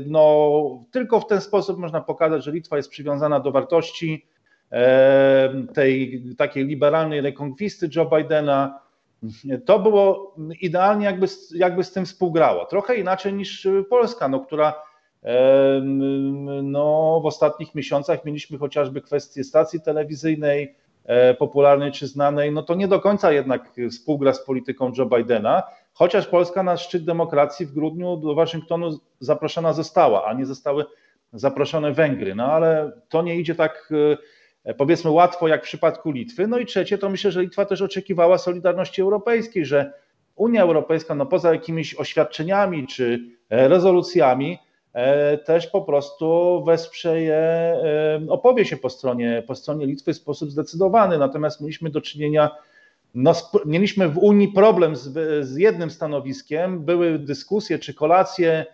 [0.06, 4.26] no, tylko w ten sposób można pokazać, że Litwa jest przywiązana do wartości
[5.74, 8.80] tej takiej liberalnej rekonkwisty Joe Bidena,
[9.66, 12.66] to było idealnie jakby, jakby z tym współgrało.
[12.66, 14.82] Trochę inaczej niż Polska, no, która
[16.64, 22.76] no, w ostatnich miesiącach mieliśmy chociażby kwestię stacji telewizyjnej, e, popularnej czy znanej, no to
[22.76, 27.74] nie do końca jednak współgra z polityką Joe Bidena, chociaż Polska na szczyt demokracji w
[27.74, 30.86] grudniu do Waszyngtonu zaproszona została, a nie zostały
[31.34, 32.36] zaproszone Węgry.
[32.36, 33.90] No ale to nie idzie tak
[34.66, 36.48] e, powiedzmy łatwo jak w przypadku Litwy.
[36.48, 39.94] No i trzecie, to myślę, że Litwa też oczekiwała Solidarności Europejskiej, że
[40.36, 44.60] Unia Europejska, no poza jakimiś oświadczeniami czy e, rezolucjami,
[45.46, 47.80] też po prostu wesprze je,
[48.30, 51.18] opowie się po stronie, po stronie Litwy w sposób zdecydowany.
[51.18, 52.50] Natomiast mieliśmy do czynienia,
[53.16, 53.34] no,
[53.66, 55.14] mieliśmy w Unii problem z,
[55.48, 58.66] z jednym stanowiskiem, były dyskusje czy kolacje,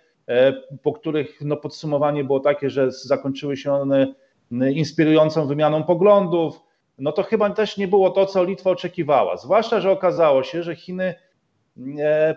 [0.83, 4.13] po których no, podsumowanie było takie, że zakończyły się one
[4.51, 6.61] inspirującą wymianą poglądów,
[6.99, 9.37] no to chyba też nie było to, co Litwa oczekiwała.
[9.37, 11.15] Zwłaszcza, że okazało się, że Chiny e,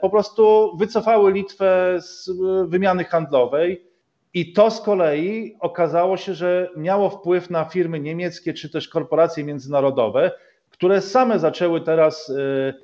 [0.01, 2.31] po prostu wycofały Litwę z
[2.69, 3.89] wymiany handlowej
[4.35, 9.45] i to z kolei okazało się, że miało wpływ na firmy niemieckie czy też korporacje
[9.45, 10.31] międzynarodowe,
[10.71, 12.75] które same zaczęły teraz, e,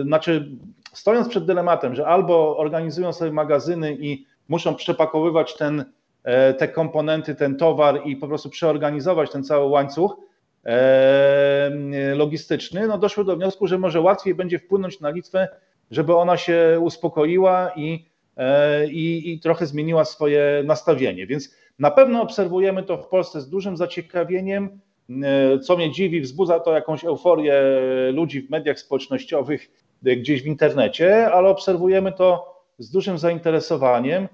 [0.00, 0.50] e, znaczy
[0.92, 5.84] stojąc przed dylematem, że albo organizują sobie magazyny i muszą przepakowywać ten,
[6.24, 10.16] e, te komponenty, ten towar i po prostu przeorganizować ten cały łańcuch
[12.14, 15.48] logistyczny, no doszły do wniosku, że może łatwiej będzie wpłynąć na Litwę,
[15.92, 18.06] żeby ona się uspokoiła i,
[18.90, 21.26] i, i trochę zmieniła swoje nastawienie.
[21.26, 24.80] Więc na pewno obserwujemy to w Polsce z dużym zaciekawieniem.
[25.24, 27.62] E, co mnie dziwi, wzbudza to jakąś euforię
[28.12, 29.70] ludzi w mediach społecznościowych,
[30.06, 34.28] e, gdzieś w internecie, ale obserwujemy to z dużym zainteresowaniem,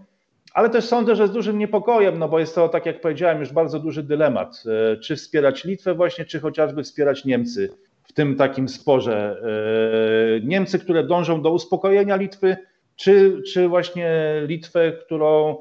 [0.53, 3.53] ale też sądzę, że z dużym niepokojem, no bo jest to, tak jak powiedziałem, już
[3.53, 4.63] bardzo duży dylemat.
[4.93, 7.71] E, czy wspierać Litwę właśnie, czy chociażby wspierać Niemcy
[8.09, 9.43] w tym takim sporze.
[10.45, 12.57] Niemcy, które dążą do uspokojenia Litwy,
[12.97, 14.13] czy, czy właśnie
[14.47, 15.57] Litwę, którą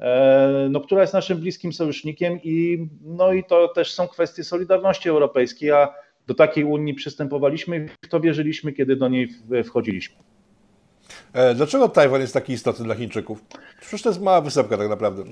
[0.00, 5.08] E, no, która jest naszym bliskim sojusznikiem i, no, i to też są kwestie solidarności
[5.08, 5.94] europejskiej, a
[6.26, 9.28] do takiej Unii przystępowaliśmy i w to wierzyliśmy, kiedy do niej
[9.64, 10.16] wchodziliśmy.
[11.32, 13.44] E, dlaczego Tajwan jest taki istotny dla Chińczyków?
[13.80, 15.24] Przecież to jest mała wysepka tak naprawdę.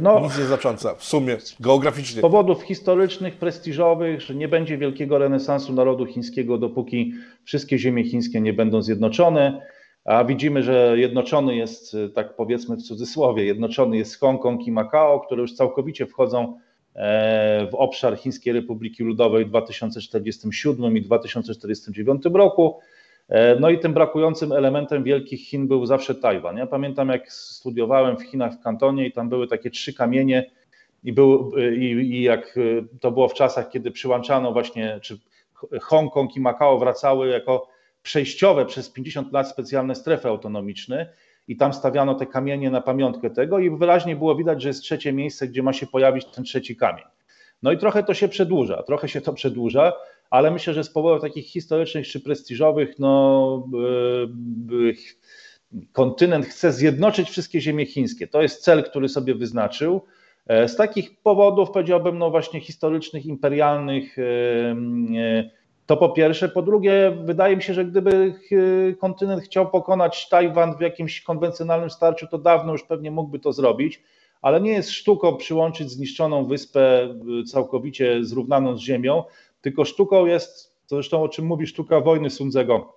[0.00, 2.18] No, Nic nie znacząca w sumie, geograficznie.
[2.18, 7.14] Z powodów historycznych, prestiżowych, że nie będzie wielkiego renesansu narodu chińskiego, dopóki
[7.44, 9.60] wszystkie ziemie chińskie nie będą zjednoczone
[10.04, 15.42] a widzimy, że jednoczony jest, tak powiedzmy w cudzysłowie, jednoczony jest Hongkong i Makao, które
[15.42, 16.58] już całkowicie wchodzą
[16.94, 22.78] e, w obszar Chińskiej Republiki Ludowej w 2047 i 2049 roku.
[23.28, 26.56] E, no i tym brakującym elementem wielkich Chin był zawsze Tajwan.
[26.56, 30.50] Ja pamiętam, jak studiowałem w Chinach w Kantonie i tam były takie trzy kamienie
[31.04, 32.58] i, był, i, i jak
[33.00, 35.18] to było w czasach, kiedy przyłączano właśnie, czy
[35.82, 37.68] Hongkong i Makao wracały jako
[38.02, 41.12] przejściowe przez 50 lat specjalne strefy autonomiczne
[41.48, 45.12] i tam stawiano te kamienie na pamiątkę tego i wyraźnie było widać, że jest trzecie
[45.12, 47.04] miejsce, gdzie ma się pojawić ten trzeci kamień.
[47.62, 49.92] No i trochę to się przedłuża, trochę się to przedłuża,
[50.34, 53.68] ale myślę, że z powodów takich historycznych czy prestiżowych, no
[54.68, 54.94] yy,
[55.92, 58.26] kontynent chce zjednoczyć wszystkie ziemie chińskie.
[58.26, 60.00] To jest cel, który sobie wyznaczył.
[60.46, 65.50] E, z takich powodów, powiedziałbym, no właśnie historycznych, imperialnych, yy,
[65.86, 66.48] to po pierwsze.
[66.48, 68.34] Po drugie, wydaje mi się, że gdyby
[69.00, 74.02] kontynent chciał pokonać Tajwan w jakimś konwencjonalnym starciu, to dawno już pewnie mógłby to zrobić,
[74.44, 77.08] ale nie jest sztuką przyłączyć zniszczoną wyspę
[77.40, 79.24] y, całkowicie zrównaną z ziemią,
[79.64, 82.94] tylko sztuką jest, to zresztą o czym mówi sztuka wojny Sundzego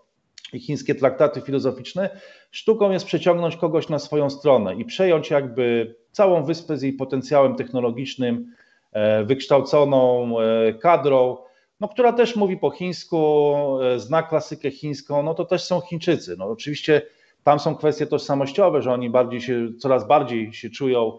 [0.54, 2.20] i chińskie traktaty filozoficzne,
[2.52, 7.56] sztuką jest przeciągnąć kogoś na swoją stronę i przejąć jakby całą wyspę z jej potencjałem
[7.56, 8.54] technologicznym,
[8.92, 11.38] e, wykształconą e, kadrą,
[11.80, 16.36] no, która też mówi po chińsku, e, zna klasykę chińską, no to też są Chińczycy.
[16.38, 17.02] No, oczywiście
[17.44, 21.18] tam są kwestie tożsamościowe, że oni bardziej się, coraz bardziej się czują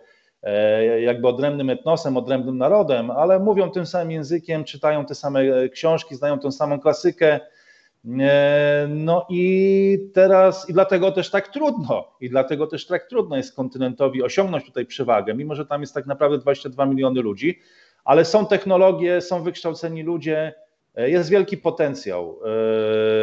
[1.00, 6.14] jakby odrębnym etnosem, odrębnym narodem, ale mówią tym samym językiem, czytają te same e, książki,
[6.14, 7.40] znają tę samą klasykę.
[8.88, 14.22] No i teraz, i dlatego też tak trudno, i dlatego też tak trudno jest kontynentowi
[14.22, 17.58] osiągnąć tutaj przewagę, mimo że tam jest tak naprawdę 22 miliony ludzi,
[18.04, 20.54] ale są technologie, są wykształceni ludzie,
[20.94, 22.48] e, jest wielki potencjał e,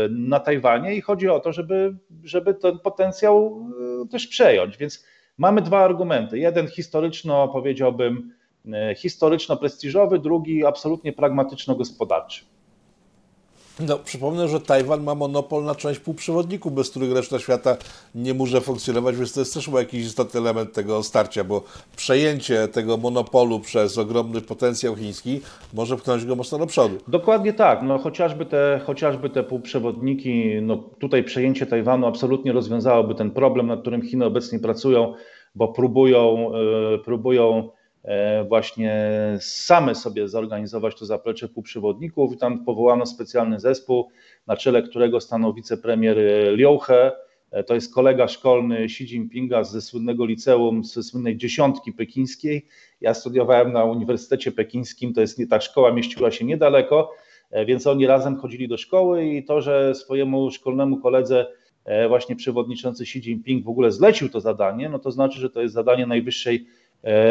[0.10, 3.68] na Tajwanie i chodzi o to, żeby, żeby ten potencjał
[4.04, 4.78] e, też przejąć.
[4.78, 5.06] Więc
[5.38, 6.40] mamy dwa argumenty.
[6.40, 8.34] Jeden historyczno, powiedziałbym,
[8.96, 12.46] historyczno-prestiżowy, drugi absolutnie pragmatyczno-gospodarczy.
[13.80, 17.78] No, przypomnę, że Tajwan ma monopol na część półprzewodników, bez których reszta świata
[18.16, 21.64] nie może funkcjonować, więc to jest też jakiś istotny element tego starcia, bo
[21.96, 25.42] przejęcie tego monopolu przez ogromny potencjał chiński
[25.74, 26.96] może pchnąć go mocno do przodu.
[27.08, 27.82] Dokładnie tak.
[27.84, 33.82] No, chociażby, te, chociażby te półprzewodniki, no, tutaj przejęcie Tajwanu absolutnie rozwiązałoby ten problem, nad
[33.82, 35.14] którym Chiny obecnie pracują,
[35.56, 36.52] bo próbują,
[36.92, 37.70] yy, próbują
[38.48, 44.10] właśnie same sobie zorganizować to zaplecze półprzewodników i tam powołano specjalny zespół,
[44.48, 46.18] na czele którego stanął wicepremier
[46.54, 47.12] Liu He,
[47.52, 52.66] e, to jest kolega szkolny Xi Jinpinga ze słynnego liceum, ze słynnej dziesiątki pekińskiej.
[53.02, 57.12] Ja studiowałem na Uniwersytecie Pekińskim, to jest nie, ta szkoła mieściła się niedaleko,
[57.52, 61.48] e, więc oni razem chodzili do szkoły i to, że swojemu szkolnemu koledze
[62.08, 65.74] właśnie przewodniczący Xi Jinping w ogóle zlecił to zadanie, no to znaczy, że to jest
[65.74, 66.85] zadanie najwyższej E,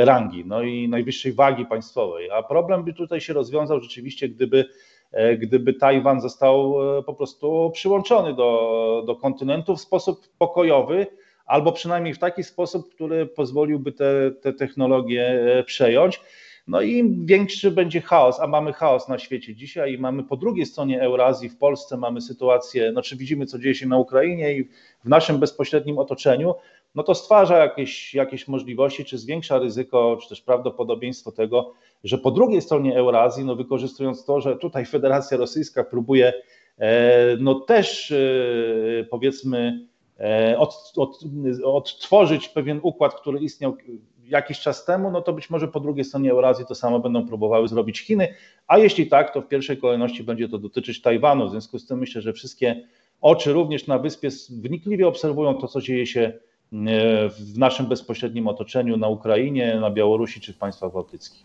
[0.04, 2.30] rangi, no i najwyższej wagi państwowej.
[2.30, 4.64] A problem by tutaj się rozwiązał rzeczywiście, gdyby,
[5.12, 11.06] e, gdyby Tajwan został e, po prostu przyłączony do, do kontynentu w sposób pokojowy,
[11.46, 16.20] albo przynajmniej w taki sposób, który pozwoliłby te, te technologie przejąć.
[16.66, 20.36] No i im większy będzie chaos, a mamy chaos na świecie dzisiaj i mamy po
[20.36, 24.64] drugiej stronie Eurazji, w Polsce mamy sytuację, znaczy widzimy co dzieje się na Ukrainie i
[25.04, 26.54] w naszym bezpośrednim otoczeniu,
[26.94, 31.72] no to stwarza jakieś, jakieś możliwości, czy zwiększa ryzyko, czy też prawdopodobieństwo tego,
[32.04, 36.32] że po drugiej stronie Eurazji, no wykorzystując to, że tutaj Federacja Rosyjska próbuje
[37.38, 38.14] no też
[39.10, 39.86] powiedzmy
[40.58, 41.20] od, od,
[41.64, 43.76] odtworzyć pewien układ, który istniał
[44.28, 47.68] jakiś czas temu, no to być może po drugiej stronie Eurazji to samo będą próbowały
[47.68, 48.34] zrobić Chiny,
[48.66, 51.48] a jeśli tak, to w pierwszej kolejności będzie to dotyczyć Tajwanu.
[51.48, 52.88] W związku z tym myślę, że wszystkie
[53.20, 56.38] oczy również na wyspie wnikliwie obserwują to, co dzieje się e,
[56.72, 61.44] w naszym bezpośrednim otoczeniu na Ukrainie, na Białorusi czy w państwach bałtyckich.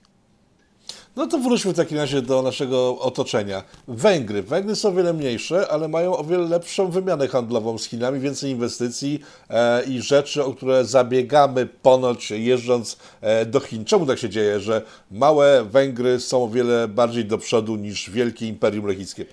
[1.15, 3.63] No to wróćmy w takim razie do naszego otoczenia.
[3.87, 4.43] Węgry.
[4.43, 8.51] Węgry są o wiele mniejsze, ale mają o wiele lepszą wymianę handlową z Chinami, więcej
[8.51, 13.85] inwestycji e, i rzeczy, o które zabiegamy ponoć jeżdżąc e, do Chin.
[13.85, 18.47] Czemu tak się dzieje, że małe Węgry są o wiele bardziej do przodu niż wielkie
[18.47, 19.25] imperium lechickie?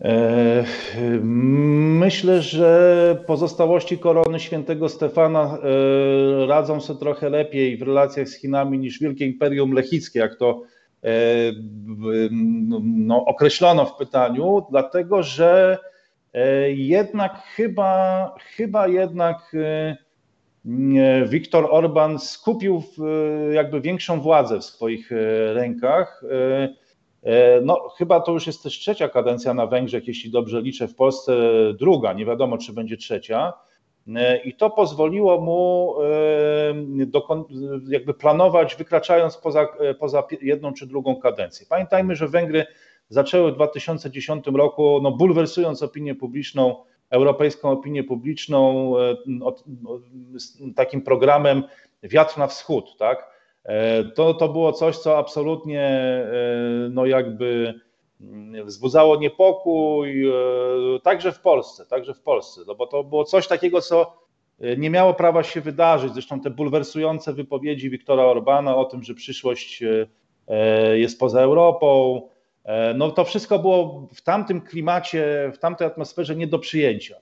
[0.00, 0.64] E,
[1.22, 8.78] myślę, że pozostałości korony świętego Stefana e, radzą sobie trochę lepiej w relacjach z Chinami
[8.78, 10.62] niż Wielkie Imperium Lechickie, jak to
[11.04, 11.52] E,
[12.80, 15.78] no, określono w pytaniu, dlatego że
[16.68, 19.56] jednak chyba, chyba jednak
[21.28, 22.82] Viktor Orban skupił
[23.52, 25.10] jakby większą władzę w swoich
[25.54, 26.22] rękach.
[27.62, 31.36] No, chyba to już jest też trzecia kadencja na Węgrzech, jeśli dobrze liczę, w Polsce
[31.78, 33.52] druga, nie wiadomo czy będzie trzecia.
[34.16, 41.16] E, I to pozwoliło mu e, jakby planować, wykraczając poza, e, poza jedną czy drugą
[41.16, 41.66] kadencję.
[41.68, 42.66] Pamiętajmy, że Węgry
[43.08, 46.76] zaczęły w 2010 roku, no bulwersując opinię publiczną,
[47.10, 48.92] europejską opinię publiczną,
[50.76, 51.62] takim programem
[52.02, 53.30] Wiatr na wschód, tak?
[54.14, 56.00] To, to było coś, co absolutnie
[56.90, 57.80] no jakby
[58.64, 60.32] wzbudzało niepokój, e,
[61.02, 64.16] także w Polsce, także w Polsce, no bo to było coś takiego, co
[64.60, 66.12] e, nie miało prawa się wydarzyć.
[66.12, 72.22] Zresztą te bulwersujące wypowiedzi Wiktora Orbana o tym, że przyszłość e, jest poza Europą,
[72.94, 77.16] no to wszystko było w tamtym klimacie, w tamtej atmosferze nie do przyjęcia.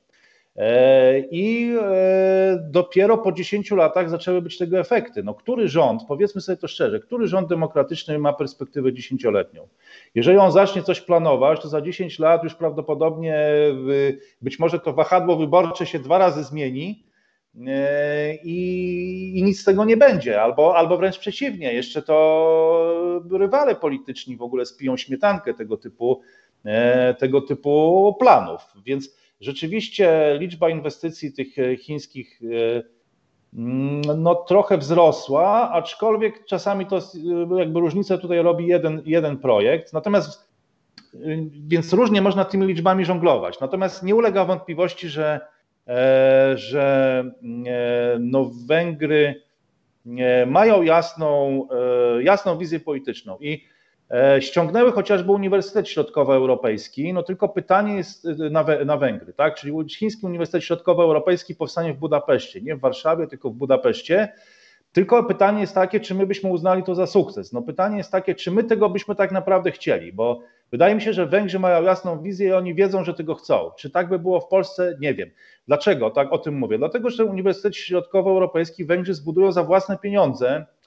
[0.58, 5.22] E, I e, dopiero po 10 latach zaczęły być tego efekty.
[5.22, 9.68] No, który rząd, powiedzmy sobie to szczerze, który rząd demokratyczny ma perspektywę dziesięcioletnią?
[10.14, 13.38] Jeżeli on zacznie coś planować, to za 10 lat już prawdopodobnie
[14.42, 17.04] być może to wahadło wyborcze się dwa razy zmieni
[17.66, 23.74] e, i, i nic z tego nie będzie, albo, albo wręcz przeciwnie, jeszcze to rywale
[23.74, 26.20] polityczni w ogóle spiją śmietankę tego typu,
[27.18, 28.60] tego typu planów.
[28.84, 32.82] Więc Rzeczywiście liczba inwestycji tych e, chińskich e,
[33.58, 39.92] mm, no, trochę wzrosła, aczkolwiek czasami to e, jakby różnicę tutaj robi jeden, jeden projekt.
[39.92, 40.48] Natomiast
[41.68, 43.60] więc różnie można tymi liczbami żonglować.
[43.60, 45.40] Natomiast nie ulega wątpliwości, że,
[46.54, 47.24] że
[48.20, 49.42] no Węgry
[50.46, 51.68] mają jasną,
[52.20, 53.64] jasną wizję polityczną i
[54.40, 59.54] ściągnęły chociażby Uniwersytet Środkowoeuropejski, no tylko pytanie jest e, na, na Węgry, tak?
[59.54, 64.32] Czyli Chiński Uniwersytet Środkowoeuropejski powstanie w Budapeszcie, nie w Warszawie, tylko w Budapeszcie.
[64.92, 67.52] Tylko pytanie jest takie, czy my byśmy uznali to za sukces.
[67.52, 70.40] No pytanie jest takie, czy my tego byśmy tak naprawdę chcieli, bo
[70.70, 73.70] wydaje mi się, że Węgrzy mają jasną wizję i oni wiedzą, że tego chcą.
[73.78, 74.96] Czy tak by było w Polsce?
[75.00, 75.30] Nie wiem.
[75.66, 76.78] Dlaczego tak o tym mówię?
[76.78, 80.77] Dlatego, że Uniwersytet Środkowoeuropejski Węgrzy zbudują za własne pieniądze E,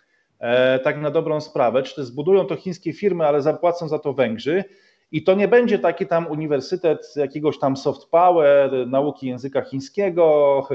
[0.83, 4.63] tak na dobrą sprawę, czy zbudują to chińskie firmy, ale zapłacą za to Węgrzy.
[5.11, 10.67] I to nie będzie taki tam uniwersytet jakiegoś tam soft power, nauki języka chińskiego,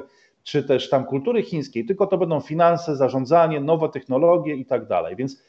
[0.43, 5.17] czy też tam kultury chińskiej, tylko to będą finanse, zarządzanie, nowe technologie i tak dalej.
[5.17, 5.43] Więc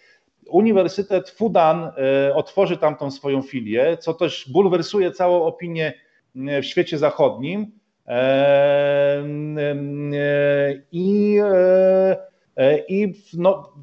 [0.50, 5.94] Uniwersytet Fudan e, otworzy tam tą swoją filię, co też bulwersuje całą opinię
[6.36, 7.72] e, w świecie zachodnim.
[10.92, 12.37] I E,
[12.88, 13.74] I no,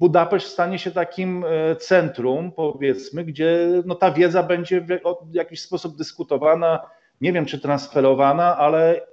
[0.00, 5.96] Budapeszt stanie się takim e, centrum, powiedzmy, gdzie no, ta wiedza będzie w jakiś sposób
[5.96, 6.80] dyskutowana,
[7.20, 9.06] nie wiem czy transferowana, ale,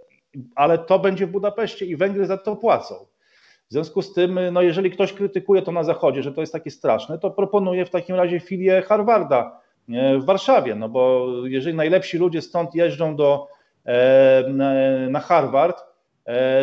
[0.56, 2.96] ale to będzie w Budapeszcie i Węgry za to płacą.
[3.70, 6.72] W związku z tym, no, jeżeli ktoś krytykuje to na Zachodzie, że to jest takie
[6.72, 12.18] straszne, to proponuję w takim razie filię Harvarda e, w Warszawie, no bo jeżeli najlepsi
[12.18, 13.48] ludzie stąd jeżdżą do,
[15.10, 15.91] na Harvard, E,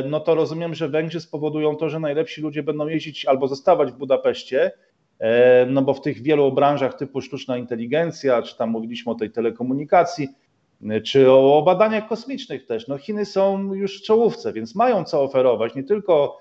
[0.06, 3.96] no to rozumiem, że Węgrzy spowodują to, że najlepsi ludzie będą jeździć albo zostawać w
[3.96, 4.70] Budapeszcie,
[5.18, 9.30] e, no bo w tych wielu branżach typu sztuczna inteligencja, czy tam mówiliśmy o tej
[9.30, 10.28] telekomunikacji,
[10.90, 15.22] e, czy o badaniach kosmicznych też, no Chiny są już w czołówce, więc mają co
[15.22, 16.38] oferować, nie tylko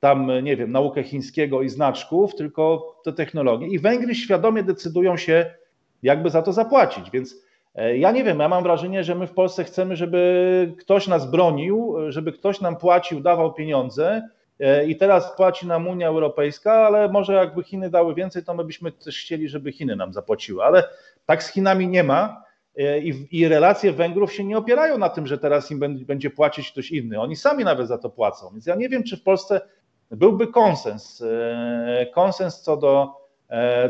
[0.00, 3.66] tam, nie wiem, naukę chińskiego i znaczków, tylko te technologie.
[3.66, 5.54] I Węgry świadomie decydują się,
[6.02, 7.49] jakby za to zapłacić, więc E,
[7.96, 11.94] ja nie wiem, ja mam wrażenie, że my w Polsce chcemy, żeby ktoś nas bronił,
[12.08, 14.22] żeby ktoś nam płacił, dawał pieniądze.
[14.60, 18.64] E, i teraz płaci nam Unia Europejska, ale może jakby Chiny dały więcej, to my
[18.64, 20.84] byśmy też chcieli, żeby Chiny nam zapłaciły, ale
[21.26, 22.50] tak z Chinami nie ma.
[23.02, 26.90] I, i relacje Węgrów się nie opierają na tym, że teraz im będzie płacić ktoś
[26.90, 27.20] inny.
[27.20, 28.50] Oni sami nawet za to płacą.
[28.52, 29.60] Więc ja nie wiem, czy w Polsce
[30.10, 31.24] byłby konsens,
[32.14, 33.14] konsens co do,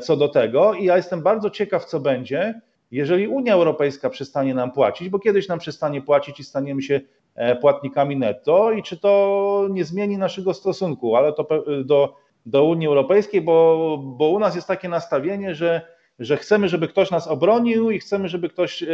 [0.02, 0.74] co do tego.
[0.74, 2.60] I ja jestem bardzo ciekaw, co będzie,
[2.90, 7.00] jeżeli Unia Europejska przestanie nam płacić, bo kiedyś nam przestanie płacić i staniemy się
[7.34, 11.46] e, płatnikami netto i czy to nie zmieni naszego stosunku, ale to
[11.84, 12.16] do,
[12.46, 15.80] do Unii Europejskiej, bo, bo u nas jest takie nastawienie, że,
[16.18, 18.86] że chcemy, żeby ktoś nas obronił i chcemy, żeby ktoś e,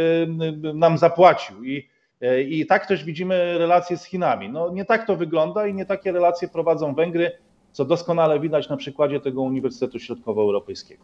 [0.73, 1.63] nam zapłacił.
[1.63, 1.89] I,
[2.21, 4.49] e, I tak też widzimy relacje z Chinami.
[4.49, 7.31] No nie tak to wygląda i nie takie relacje prowadzą Węgry,
[7.71, 11.03] co doskonale widać na przykładzie tego Uniwersytetu Środkowoeuropejskiego.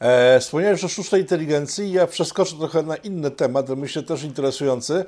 [0.00, 1.92] E, wspomniałeś o sztucznej inteligencji.
[1.92, 4.94] Ja przeskoczę trochę na inny temat, myślę też interesujący.
[4.94, 5.04] E,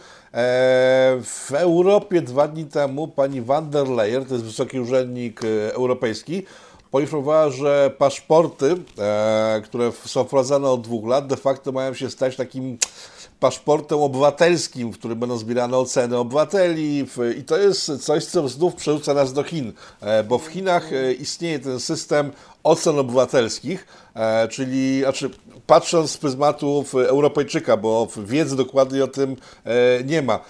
[1.22, 6.42] w Europie dwa dni temu pani van der Leyen, to jest wysoki urzędnik e, europejski,
[6.90, 12.36] poinformowała, że paszporty, e, które są wprowadzane od dwóch lat, de facto mają się stać
[12.36, 12.78] takim
[13.40, 17.06] paszportem obywatelskim, w którym będą zbierane oceny obywateli
[17.38, 21.12] i to jest coś, co znów przerzuca nas do Chin, e, bo w Chinach e,
[21.12, 22.32] istnieje ten system
[22.66, 25.30] ocen obywatelskich, e, czyli znaczy,
[25.66, 29.36] patrząc z pryzmatów Europejczyka, bo wiedzy dokładnej o tym
[30.04, 30.40] nie ma.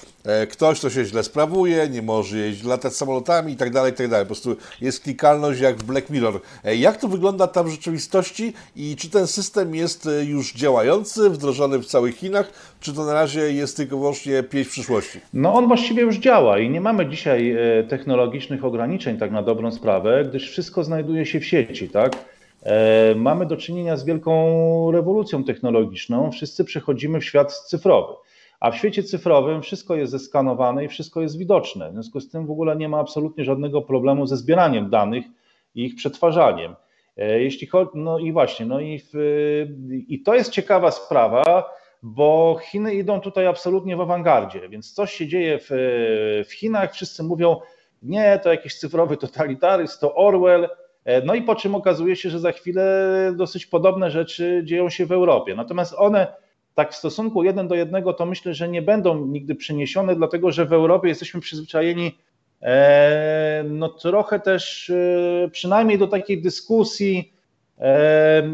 [0.50, 4.26] Ktoś, kto się źle sprawuje, nie może jeździć, latać samolotami i tak dalej, tak dalej.
[4.26, 6.40] Po prostu jest klikalność jak w Black Mirror.
[6.78, 11.86] Jak to wygląda tam w rzeczywistości i czy ten system jest już działający, wdrożony w
[11.86, 15.20] całych Chinach, czy to na razie jest tylko wyłącznie pieśń przyszłości?
[15.34, 19.72] No on właściwie już działa i nie mamy dzisiaj e, technologicznych ograniczeń tak na dobrą
[19.72, 22.12] sprawę, gdyż wszystko znajduje się w sieci, tak?
[22.66, 26.30] E, mamy do czynienia z wielką rewolucją technologiczną.
[26.30, 28.14] Wszyscy przechodzimy w świat cyfrowy.
[28.60, 31.90] A w świecie cyfrowym wszystko jest zeskanowane i wszystko jest widoczne.
[31.90, 35.24] W związku z tym w ogóle nie ma absolutnie żadnego problemu ze zbieraniem danych
[35.74, 36.76] i ich przetwarzaniem.
[37.16, 39.14] E, jeśli chodzi, no i właśnie, no i, w,
[40.08, 41.70] i to jest ciekawa sprawa,
[42.02, 45.68] bo Chiny idą tutaj absolutnie w awangardzie, więc coś się dzieje w,
[46.48, 47.56] w Chinach, wszyscy mówią,
[48.02, 50.68] nie, to jakiś cyfrowy totalitaryzm, to Orwell,
[51.24, 55.12] no i po czym okazuje się, że za chwilę dosyć podobne rzeczy dzieją się w
[55.12, 55.54] Europie.
[55.54, 56.26] Natomiast one
[56.74, 60.64] tak w stosunku jeden do jednego to myślę, że nie będą nigdy przeniesione, dlatego że
[60.64, 62.18] w Europie jesteśmy przyzwyczajeni
[62.62, 67.32] e, no trochę też e, przynajmniej do takiej dyskusji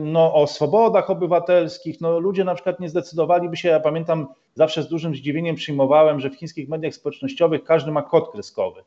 [0.02, 2.00] no, o swobodach obywatelskich.
[2.00, 6.30] No, ludzie na przykład nie zdecydowaliby się, ja pamiętam, zawsze z dużym zdziwieniem przyjmowałem, że
[6.30, 8.82] w chińskich mediach społecznościowych każdy ma kod kreskowy.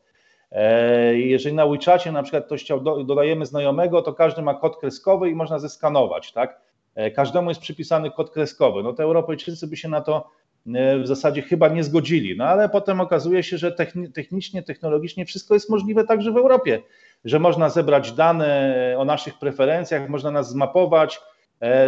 [0.52, 5.30] E, jeżeli na WeChacie na przykład ktoś chciał, dodajemy znajomego, to każdy ma kod kreskowy
[5.30, 6.62] i można zeskanować, tak?
[6.96, 8.84] E, każdemu jest przypisany kod kreskowy.
[8.84, 10.30] No to Europejczycy by się na to
[10.76, 13.72] e, w zasadzie chyba nie zgodzili, no ale potem okazuje się, że
[14.14, 16.82] technicznie, technologicznie wszystko jest możliwe także w Europie
[17.26, 21.22] że można zebrać dane o naszych preferencjach, można nas zmapować,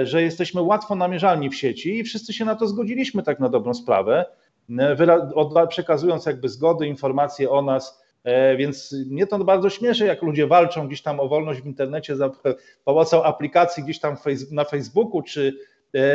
[0.04, 3.74] że jesteśmy łatwo namierzalni w sieci i wszyscy się na to zgodziliśmy tak na dobrą
[3.74, 4.26] sprawę,
[5.70, 8.04] przekazując jakby zgody, informacje o nas,
[8.58, 12.32] więc mnie to bardzo śmieszy, jak ludzie walczą gdzieś tam o wolność w internecie za
[12.84, 14.18] pomocą aplikacji gdzieś tam
[14.52, 15.58] na Facebooku czy,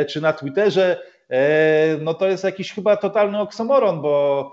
[0.09, 1.01] czy na Twitterze,
[2.01, 4.51] no to jest jakiś chyba totalny oksymoron, bo,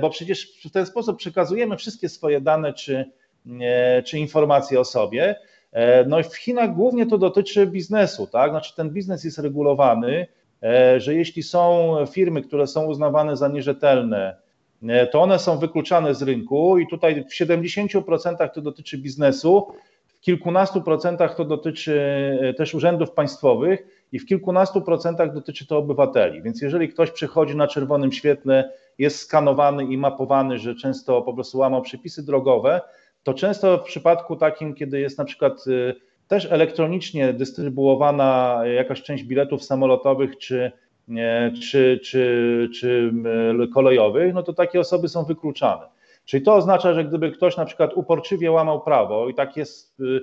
[0.00, 3.04] bo przecież w ten sposób przekazujemy wszystkie swoje dane czy,
[4.04, 5.36] czy informacje o sobie.
[5.74, 8.50] E, no i w Chinach głównie to dotyczy biznesu, tak?
[8.50, 10.26] Znaczy ten biznes jest regulowany,
[10.62, 14.43] e, że jeśli są firmy, które są uznawane za nierzetelne, e,
[15.12, 19.66] to one są wykluczane z rynku i tutaj w 70% to dotyczy biznesu,
[20.06, 26.42] w kilkunastu procentach to dotyczy też urzędów państwowych i w kilkunastu procentach dotyczy to obywateli.
[26.42, 31.58] Więc jeżeli ktoś przychodzi na czerwonym świetle, jest skanowany i mapowany, że często po prostu
[31.58, 32.80] łamał przepisy drogowe,
[33.22, 35.94] to często w przypadku takim, kiedy jest na przykład y,
[36.28, 40.72] też elektronicznie dystrybuowana jakaś część biletów samolotowych czy,
[41.70, 43.12] czy, czy, czy
[43.64, 45.86] y, kolejowych, no to takie osoby są wykluczane.
[46.24, 50.20] Czyli to oznacza, że gdyby ktoś na przykład uporczywie łamał prawo i tak jest, y,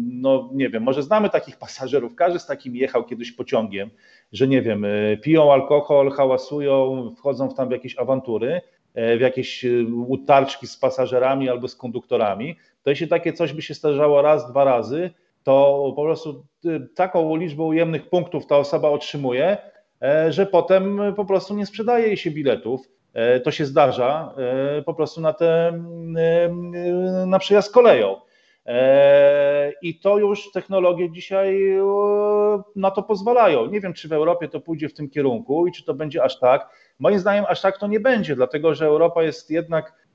[0.00, 3.90] no nie wiem, może znamy takich pasażerów, każdy z takim jechał kiedyś pociągiem,
[4.32, 4.86] że nie wiem,
[5.22, 8.60] piją alkohol, hałasują, wchodzą w tam w jakieś awantury,
[8.98, 13.62] E, w jakieś e, utarczki z pasażerami albo z konduktorami, to jeśli takie coś by
[13.62, 15.10] się zdarzało raz, dwa razy,
[15.42, 19.56] to po prostu e, taką liczbę ujemnych punktów ta osoba otrzymuje,
[20.28, 22.88] że potem po prostu nie sprzedaje jej się biletów.
[23.44, 24.34] To się zdarza
[24.86, 25.82] po prostu na, te,
[27.26, 28.16] na przejazd koleją.
[29.82, 31.78] I to już technologie dzisiaj
[32.76, 33.66] na to pozwalają.
[33.66, 36.38] Nie wiem, czy w Europie to pójdzie w tym kierunku i czy to będzie aż
[36.38, 36.68] tak.
[36.98, 40.07] Moim zdaniem aż tak to nie będzie, dlatego że Europa jest jednak e,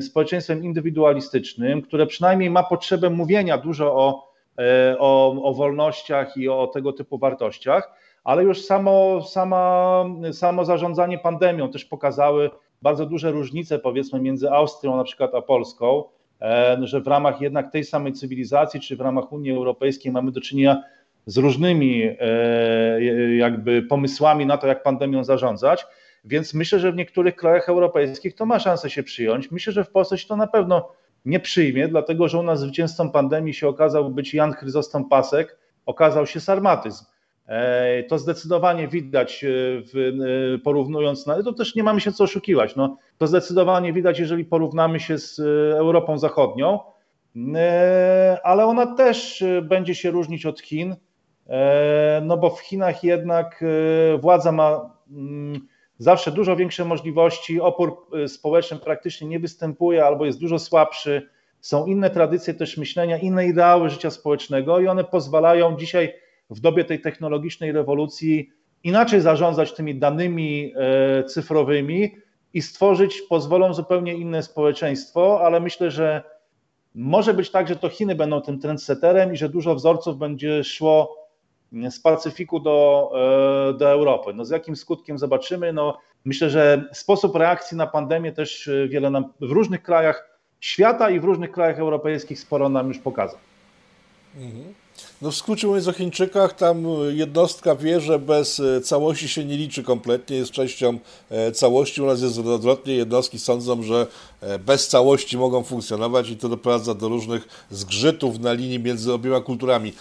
[0.00, 6.66] społeczeństwem indywidualistycznym, które przynajmniej ma potrzebę mówienia dużo o, e, o, o wolnościach i o
[6.66, 7.92] tego typu wartościach,
[8.24, 12.50] ale już samo, sama, samo zarządzanie pandemią też pokazały
[12.82, 16.04] bardzo duże różnice powiedzmy między Austrią na przykład a Polską,
[16.82, 20.82] że w ramach jednak tej samej cywilizacji czy w ramach Unii Europejskiej mamy do czynienia
[21.26, 25.86] z różnymi e, jakby pomysłami na to, jak pandemią zarządzać.
[26.24, 29.50] Więc myślę, że w niektórych krajach europejskich to ma szansę się przyjąć.
[29.50, 30.92] Myślę, że w Polsce się to na pewno
[31.24, 36.26] nie przyjmie, dlatego że u nas zwycięzcą pandemii się okazał być Jan Chryzostom Pasek, okazał
[36.26, 37.04] się sarmatyzm.
[37.46, 39.48] E, to zdecydowanie widać, e,
[39.82, 40.12] w,
[40.54, 42.76] e, porównując, no to też nie mamy się co oszukiwać.
[42.76, 45.40] No, to zdecydowanie widać, jeżeli porównamy się z
[45.78, 46.80] Europą Zachodnią,
[48.42, 50.96] ale ona też będzie się różnić od Chin,
[52.22, 53.64] no bo w Chinach jednak
[54.20, 55.60] władza ma mm,
[55.98, 61.28] zawsze dużo większe możliwości, opór społeczny praktycznie nie występuje albo jest dużo słabszy.
[61.60, 66.12] Są inne tradycje też myślenia, inne ideały życia społecznego i one pozwalają dzisiaj
[66.50, 68.50] w dobie tej technologicznej rewolucji
[68.84, 72.16] inaczej zarządzać tymi danymi e, cyfrowymi
[72.54, 76.22] i stworzyć, pozwolą zupełnie inne społeczeństwo, ale myślę, że
[76.94, 81.25] może być tak, że to Chiny będą tym trendseterem i że dużo wzorców będzie szło
[81.90, 83.10] z Pacyfiku do,
[83.70, 84.34] e, do Europy.
[84.34, 85.72] No z jakim skutkiem zobaczymy?
[85.72, 91.10] No myślę, że sposób reakcji na pandemię też e, wiele nam w różnych krajach świata
[91.10, 93.38] i w różnych krajach europejskich sporo nam już pokazał.
[95.22, 99.56] No w skrócie mówiąc o Chińczykach, tam jednostka wie, że bez e, całości się nie
[99.56, 100.98] liczy kompletnie, jest częścią
[101.30, 102.02] e, całości.
[102.02, 104.06] U nas jest odwrotnie, jednostki sądzą, że
[104.40, 109.40] e, bez całości mogą funkcjonować i to doprowadza do różnych zgrzytów na linii między obiema
[109.40, 109.92] kulturami.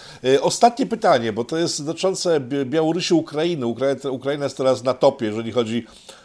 [0.42, 3.66] Ostatnie pytanie, bo to jest dotyczące Białorusi, Ukrainy.
[4.12, 5.86] Ukraina, jest teraz na topie, jeżeli chodzi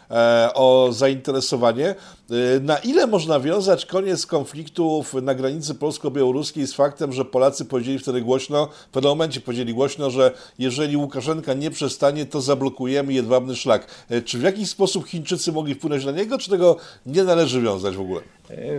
[0.53, 1.85] o zainteresowanie.
[1.87, 7.99] E, na ile można wiązać koniec konfliktów na granicy polsko-białoruskiej z faktem, że Polacy powiedzieli
[7.99, 13.55] wtedy głośno, w pewnym momencie powiedzieli głośno, że jeżeli Łukaszenka nie przestanie, to zablokujemy jedwabny
[13.55, 13.87] szlak.
[14.09, 17.95] E, czy w jakiś sposób Chińczycy mogli wpłynąć na niego, czy tego nie należy wiązać
[17.95, 18.21] w ogóle?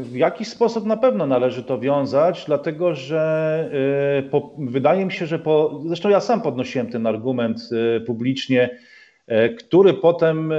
[0.00, 3.70] W jakiś sposób na pewno należy to wiązać, dlatego że
[4.30, 7.70] po, wydaje mi się, że po, zresztą ja sam podnosiłem ten argument
[8.06, 8.78] publicznie, E,
[9.58, 10.56] który potem e,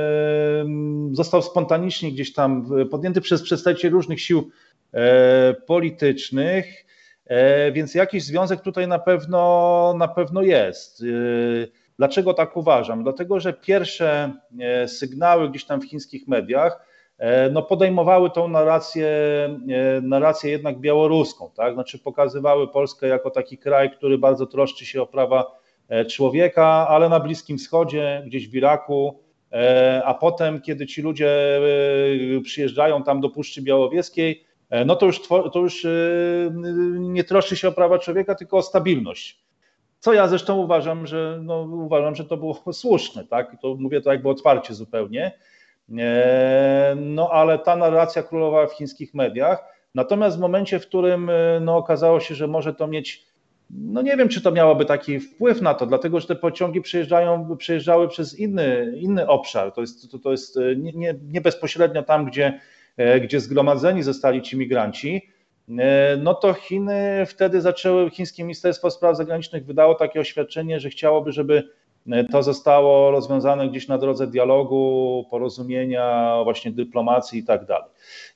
[1.11, 4.49] został spontanicznie gdzieś tam podjęty przez przedstawicieli różnych sił
[4.93, 6.86] e, politycznych,
[7.74, 11.03] więc jakiś związek tutaj na pewno, na pewno jest.
[11.97, 13.03] Dlaczego tak uważam?
[13.03, 14.34] Dlatego, że pierwsze
[14.88, 16.86] sygnały gdzieś tam w chińskich mediach
[17.51, 19.09] no podejmowały tą narrację,
[20.01, 21.74] narrację jednak białoruską, tak?
[21.74, 25.62] Znaczy pokazywały Polskę jako taki kraj, który bardzo troszczy się o prawa E,
[26.09, 29.19] człowieka, ale na Bliskim Wschodzie, gdzieś w Iraku,
[29.51, 31.57] e, a potem, kiedy ci ludzie
[32.38, 34.43] e, przyjeżdżają tam do Puszczy Białowieskiej,
[34.86, 35.88] no to już, to już
[36.99, 39.43] nie troszczy się o prawa człowieka, tylko o stabilność.
[39.99, 43.61] Co ja zresztą uważam, że, no, uważam, że to było słuszne, tak?
[43.61, 45.31] To mówię to jakby otwarcie zupełnie.
[46.95, 49.65] No ale ta narracja królowała w chińskich mediach.
[49.95, 51.31] Natomiast w momencie, w którym
[51.61, 53.25] no, okazało się, że może to mieć
[53.78, 57.57] no nie wiem, czy to miałoby taki wpływ na to, dlatego że te pociągi przejeżdżają,
[57.57, 59.71] przejeżdżały przez inny, inny obszar.
[59.71, 62.59] To jest, to, to jest e, nie, nie, nie bezpośrednio tam, gdzie,
[62.97, 65.30] e, gdzie zgromadzeni zostali ci migranci.
[65.80, 71.32] E, no to Chiny wtedy zaczęły, chińskie Ministerstwo Spraw Zagranicznych wydało takie oświadczenie, że chciałoby,
[71.32, 71.69] żeby
[72.32, 77.89] to zostało rozwiązane gdzieś na drodze dialogu, porozumienia, właśnie dyplomacji i tak dalej.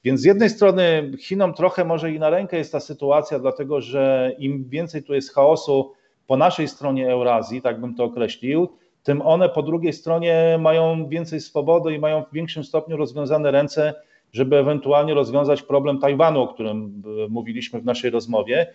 [0.03, 4.31] Więc z jednej strony Chinom trochę może i na rękę jest ta sytuacja, dlatego że
[4.39, 5.93] im więcej tu jest chaosu
[6.27, 8.69] po naszej stronie Eurazji, tak bym to określił,
[9.03, 13.93] tym one po drugiej stronie mają więcej swobody i mają w większym stopniu rozwiązane ręce,
[14.33, 18.67] żeby ewentualnie rozwiązać problem Tajwanu, o którym e, mówiliśmy w naszej rozmowie.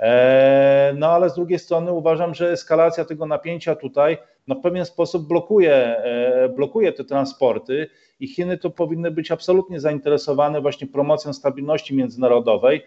[0.00, 4.84] E, no ale z drugiej strony uważam, że eskalacja tego napięcia tutaj no, w pewien
[4.84, 7.86] sposób blokuje, e, blokuje te transporty
[8.20, 12.82] i Chiny to powinny być absolutnie zainteresowane właśnie promocją stabilności międzynarodowej,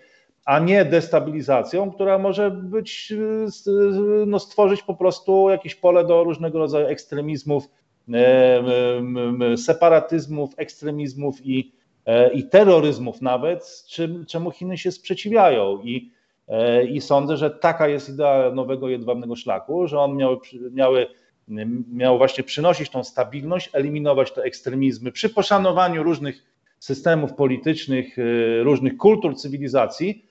[0.45, 3.13] a nie destabilizacją, która może być,
[4.27, 7.69] no, stworzyć po prostu jakieś pole do różnego rodzaju ekstremizmów,
[9.57, 11.71] separatyzmów, ekstremizmów i,
[12.33, 15.81] i terroryzmów nawet, czym, czemu Chiny się sprzeciwiają.
[15.83, 16.22] I E,
[16.89, 20.39] I sądzę, że taka jest idea nowego jedwabnego szlaku, że on miał,
[20.71, 21.07] miały,
[21.93, 26.43] miał właśnie przynosić tą stabilność, eliminować te ekstremizmy przy poszanowaniu różnych
[26.79, 30.25] systemów politycznych, e, różnych kultur, cywilizacji,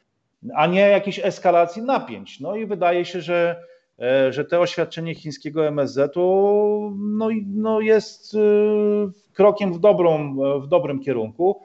[0.54, 2.40] a nie jakiejś eskalacji napięć.
[2.40, 3.64] No i wydaje się, że,
[3.98, 8.36] e, że to oświadczenie chińskiego MSZ-u no, no jest
[9.32, 11.62] krokiem w, dobrą, w dobrym kierunku.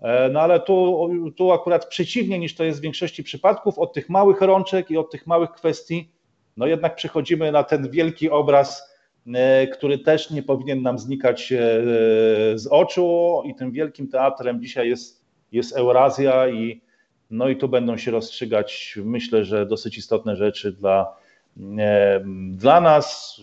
[0.00, 4.08] E, no ale tu, tu akurat przeciwnie niż to jest w większości przypadków, od tych
[4.08, 6.10] małych rączek i od tych małych kwestii,
[6.56, 8.96] no jednak przechodzimy na ten wielki obraz
[9.72, 11.52] który też nie powinien nam znikać
[12.54, 16.80] z oczu i tym wielkim teatrem dzisiaj jest, jest Eurazja i
[17.30, 21.16] no i tu będą się rozstrzygać myślę, że dosyć istotne rzeczy dla,
[22.52, 23.40] dla nas,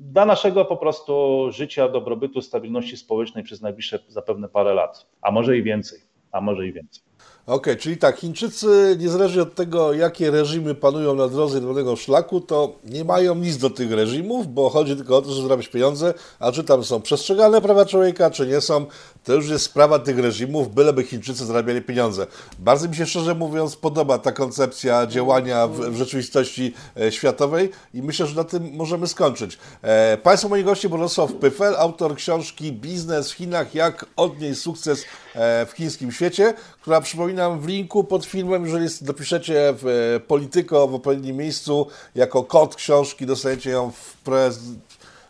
[0.00, 5.56] dla naszego po prostu życia, dobrobytu, stabilności społecznej przez najbliższe zapewne parę lat, a może
[5.56, 5.98] i więcej,
[6.32, 7.02] a może i więcej.
[7.46, 12.40] Okej, okay, czyli tak, Chińczycy, niezależnie od tego, jakie reżimy panują na drodze jednego szlaku,
[12.40, 16.14] to nie mają nic do tych reżimów, bo chodzi tylko o to, żeby zarabiać pieniądze,
[16.38, 18.86] a czy tam są przestrzegane prawa człowieka, czy nie są,
[19.24, 22.26] to już jest sprawa tych reżimów, byleby Chińczycy zarabiali pieniądze.
[22.58, 28.02] Bardzo mi się szczerze mówiąc podoba ta koncepcja działania w, w rzeczywistości e, światowej i
[28.02, 29.58] myślę, że na tym możemy skończyć.
[29.82, 35.66] E, państwo moi goście Bolesław Pyfel, autor książki Biznes w Chinach, jak odnieść sukces e,
[35.66, 37.00] w chińskim świecie, która
[37.32, 42.76] przypominam w linku pod filmem, jeżeli dopiszecie w e, Polityko w odpowiednim miejscu jako kod
[42.76, 44.60] książki, dostaniecie ją w prez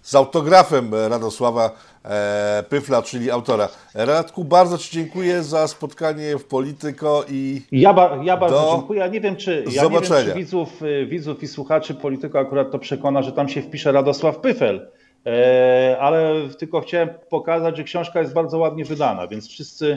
[0.02, 1.70] z autografem Radosława
[2.04, 3.68] e, Pyfla, czyli autora.
[3.94, 9.00] Radku, bardzo Ci dziękuję za spotkanie w Polityko i Ja, ba, ja bardzo dziękuję.
[9.00, 12.78] Ja nie wiem, czy, ja wiem, czy widzów, y, widzów i słuchaczy Polityko akurat to
[12.78, 14.90] przekona, że tam się wpisze Radosław Pyfel,
[15.26, 19.96] e, ale tylko chciałem pokazać, że książka jest bardzo ładnie wydana, więc wszyscy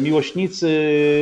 [0.00, 0.68] miłośnicy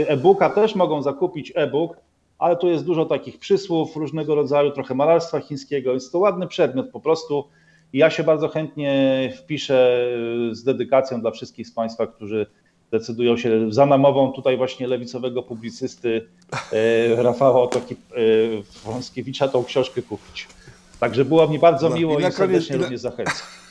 [0.08, 1.96] e-booka też mogą zakupić e-book,
[2.38, 5.92] ale tu jest dużo takich przysłów różnego rodzaju, trochę malarstwa chińskiego.
[5.92, 7.44] Jest to ładny przedmiot po prostu.
[7.92, 10.06] Ja się bardzo chętnie wpiszę
[10.52, 12.46] z dedykacją dla wszystkich z Państwa, którzy
[12.90, 16.28] decydują się za namową tutaj właśnie lewicowego publicysty
[16.72, 18.18] e, Rafała Otoki e,
[18.84, 20.48] Wąskiewicza tą książkę kupić.
[21.00, 23.61] Także było mi bardzo no, miło i, i serdecznie również zachęcam.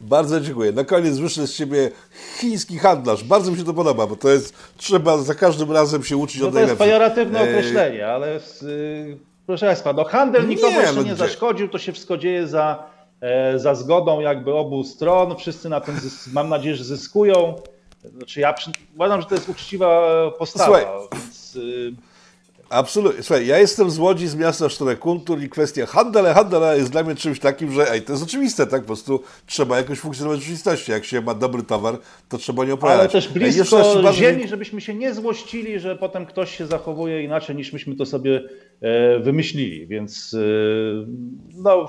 [0.00, 0.72] Bardzo dziękuję.
[0.72, 1.90] Na koniec wyszedł z Ciebie
[2.38, 3.24] chiński handlarz.
[3.24, 6.48] Bardzo mi się to podoba, bo to jest, trzeba za każdym razem się uczyć no
[6.48, 6.78] od najlepszych.
[6.78, 11.14] To jest pejoratywne określenie, ale y, proszę Państwa, no handel nikomu nie, jeszcze no nie
[11.14, 11.16] gdzie?
[11.16, 15.36] zaszkodził, to się wszystko dzieje za E, za zgodą jakby obu stron.
[15.36, 16.00] Wszyscy na tym,
[16.32, 17.54] mam nadzieję, że zyskują.
[18.16, 18.54] Znaczy ja
[18.94, 20.64] uważam, że to jest uczciwa postawa.
[20.64, 21.58] Słuchaj, więc...
[22.70, 23.22] Absolutnie.
[23.22, 27.14] Słuchaj, ja jestem z Łodzi, z miasta Sztorekuntur i kwestia handel, handel jest dla mnie
[27.14, 28.80] czymś takim, że ej, to jest oczywiste, tak?
[28.80, 30.92] Po prostu trzeba jakoś funkcjonować w rzeczywistości.
[30.92, 31.98] Jak się ma dobry towar,
[32.28, 33.00] to trzeba nie opowiadać.
[33.00, 37.56] Ale też blisko ej, ziemi, żebyśmy się nie złościli, że potem ktoś się zachowuje inaczej
[37.56, 38.42] niż myśmy to sobie
[38.80, 39.86] e, wymyślili.
[39.86, 40.38] Więc e,
[41.54, 41.88] no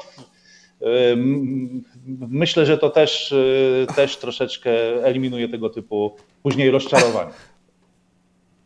[2.30, 4.72] Myślę, że to też, y, też troszeczkę
[5.06, 7.32] eliminuje tego typu później rozczarowania.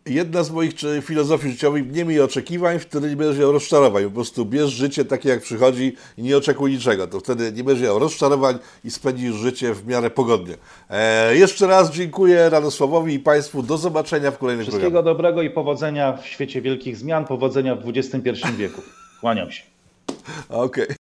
[0.05, 4.03] Jedna z moich filozofii życiowych, nie miej oczekiwań, wtedy nie będziesz miał rozczarowań.
[4.03, 7.07] Po prostu bierz życie takie, jak przychodzi i nie oczekuj niczego.
[7.07, 10.55] To wtedy nie będziesz miał rozczarowań i spędzisz życie w miarę pogodnie.
[10.89, 13.63] E, jeszcze raz dziękuję Radosławowi i Państwu.
[13.63, 15.15] Do zobaczenia w kolejnym Wszystkiego programie.
[15.15, 18.81] dobrego i powodzenia w świecie wielkich zmian, powodzenia w XXI wieku.
[19.19, 19.63] Kłaniam się.
[20.49, 20.83] Okej.
[20.83, 21.00] Okay.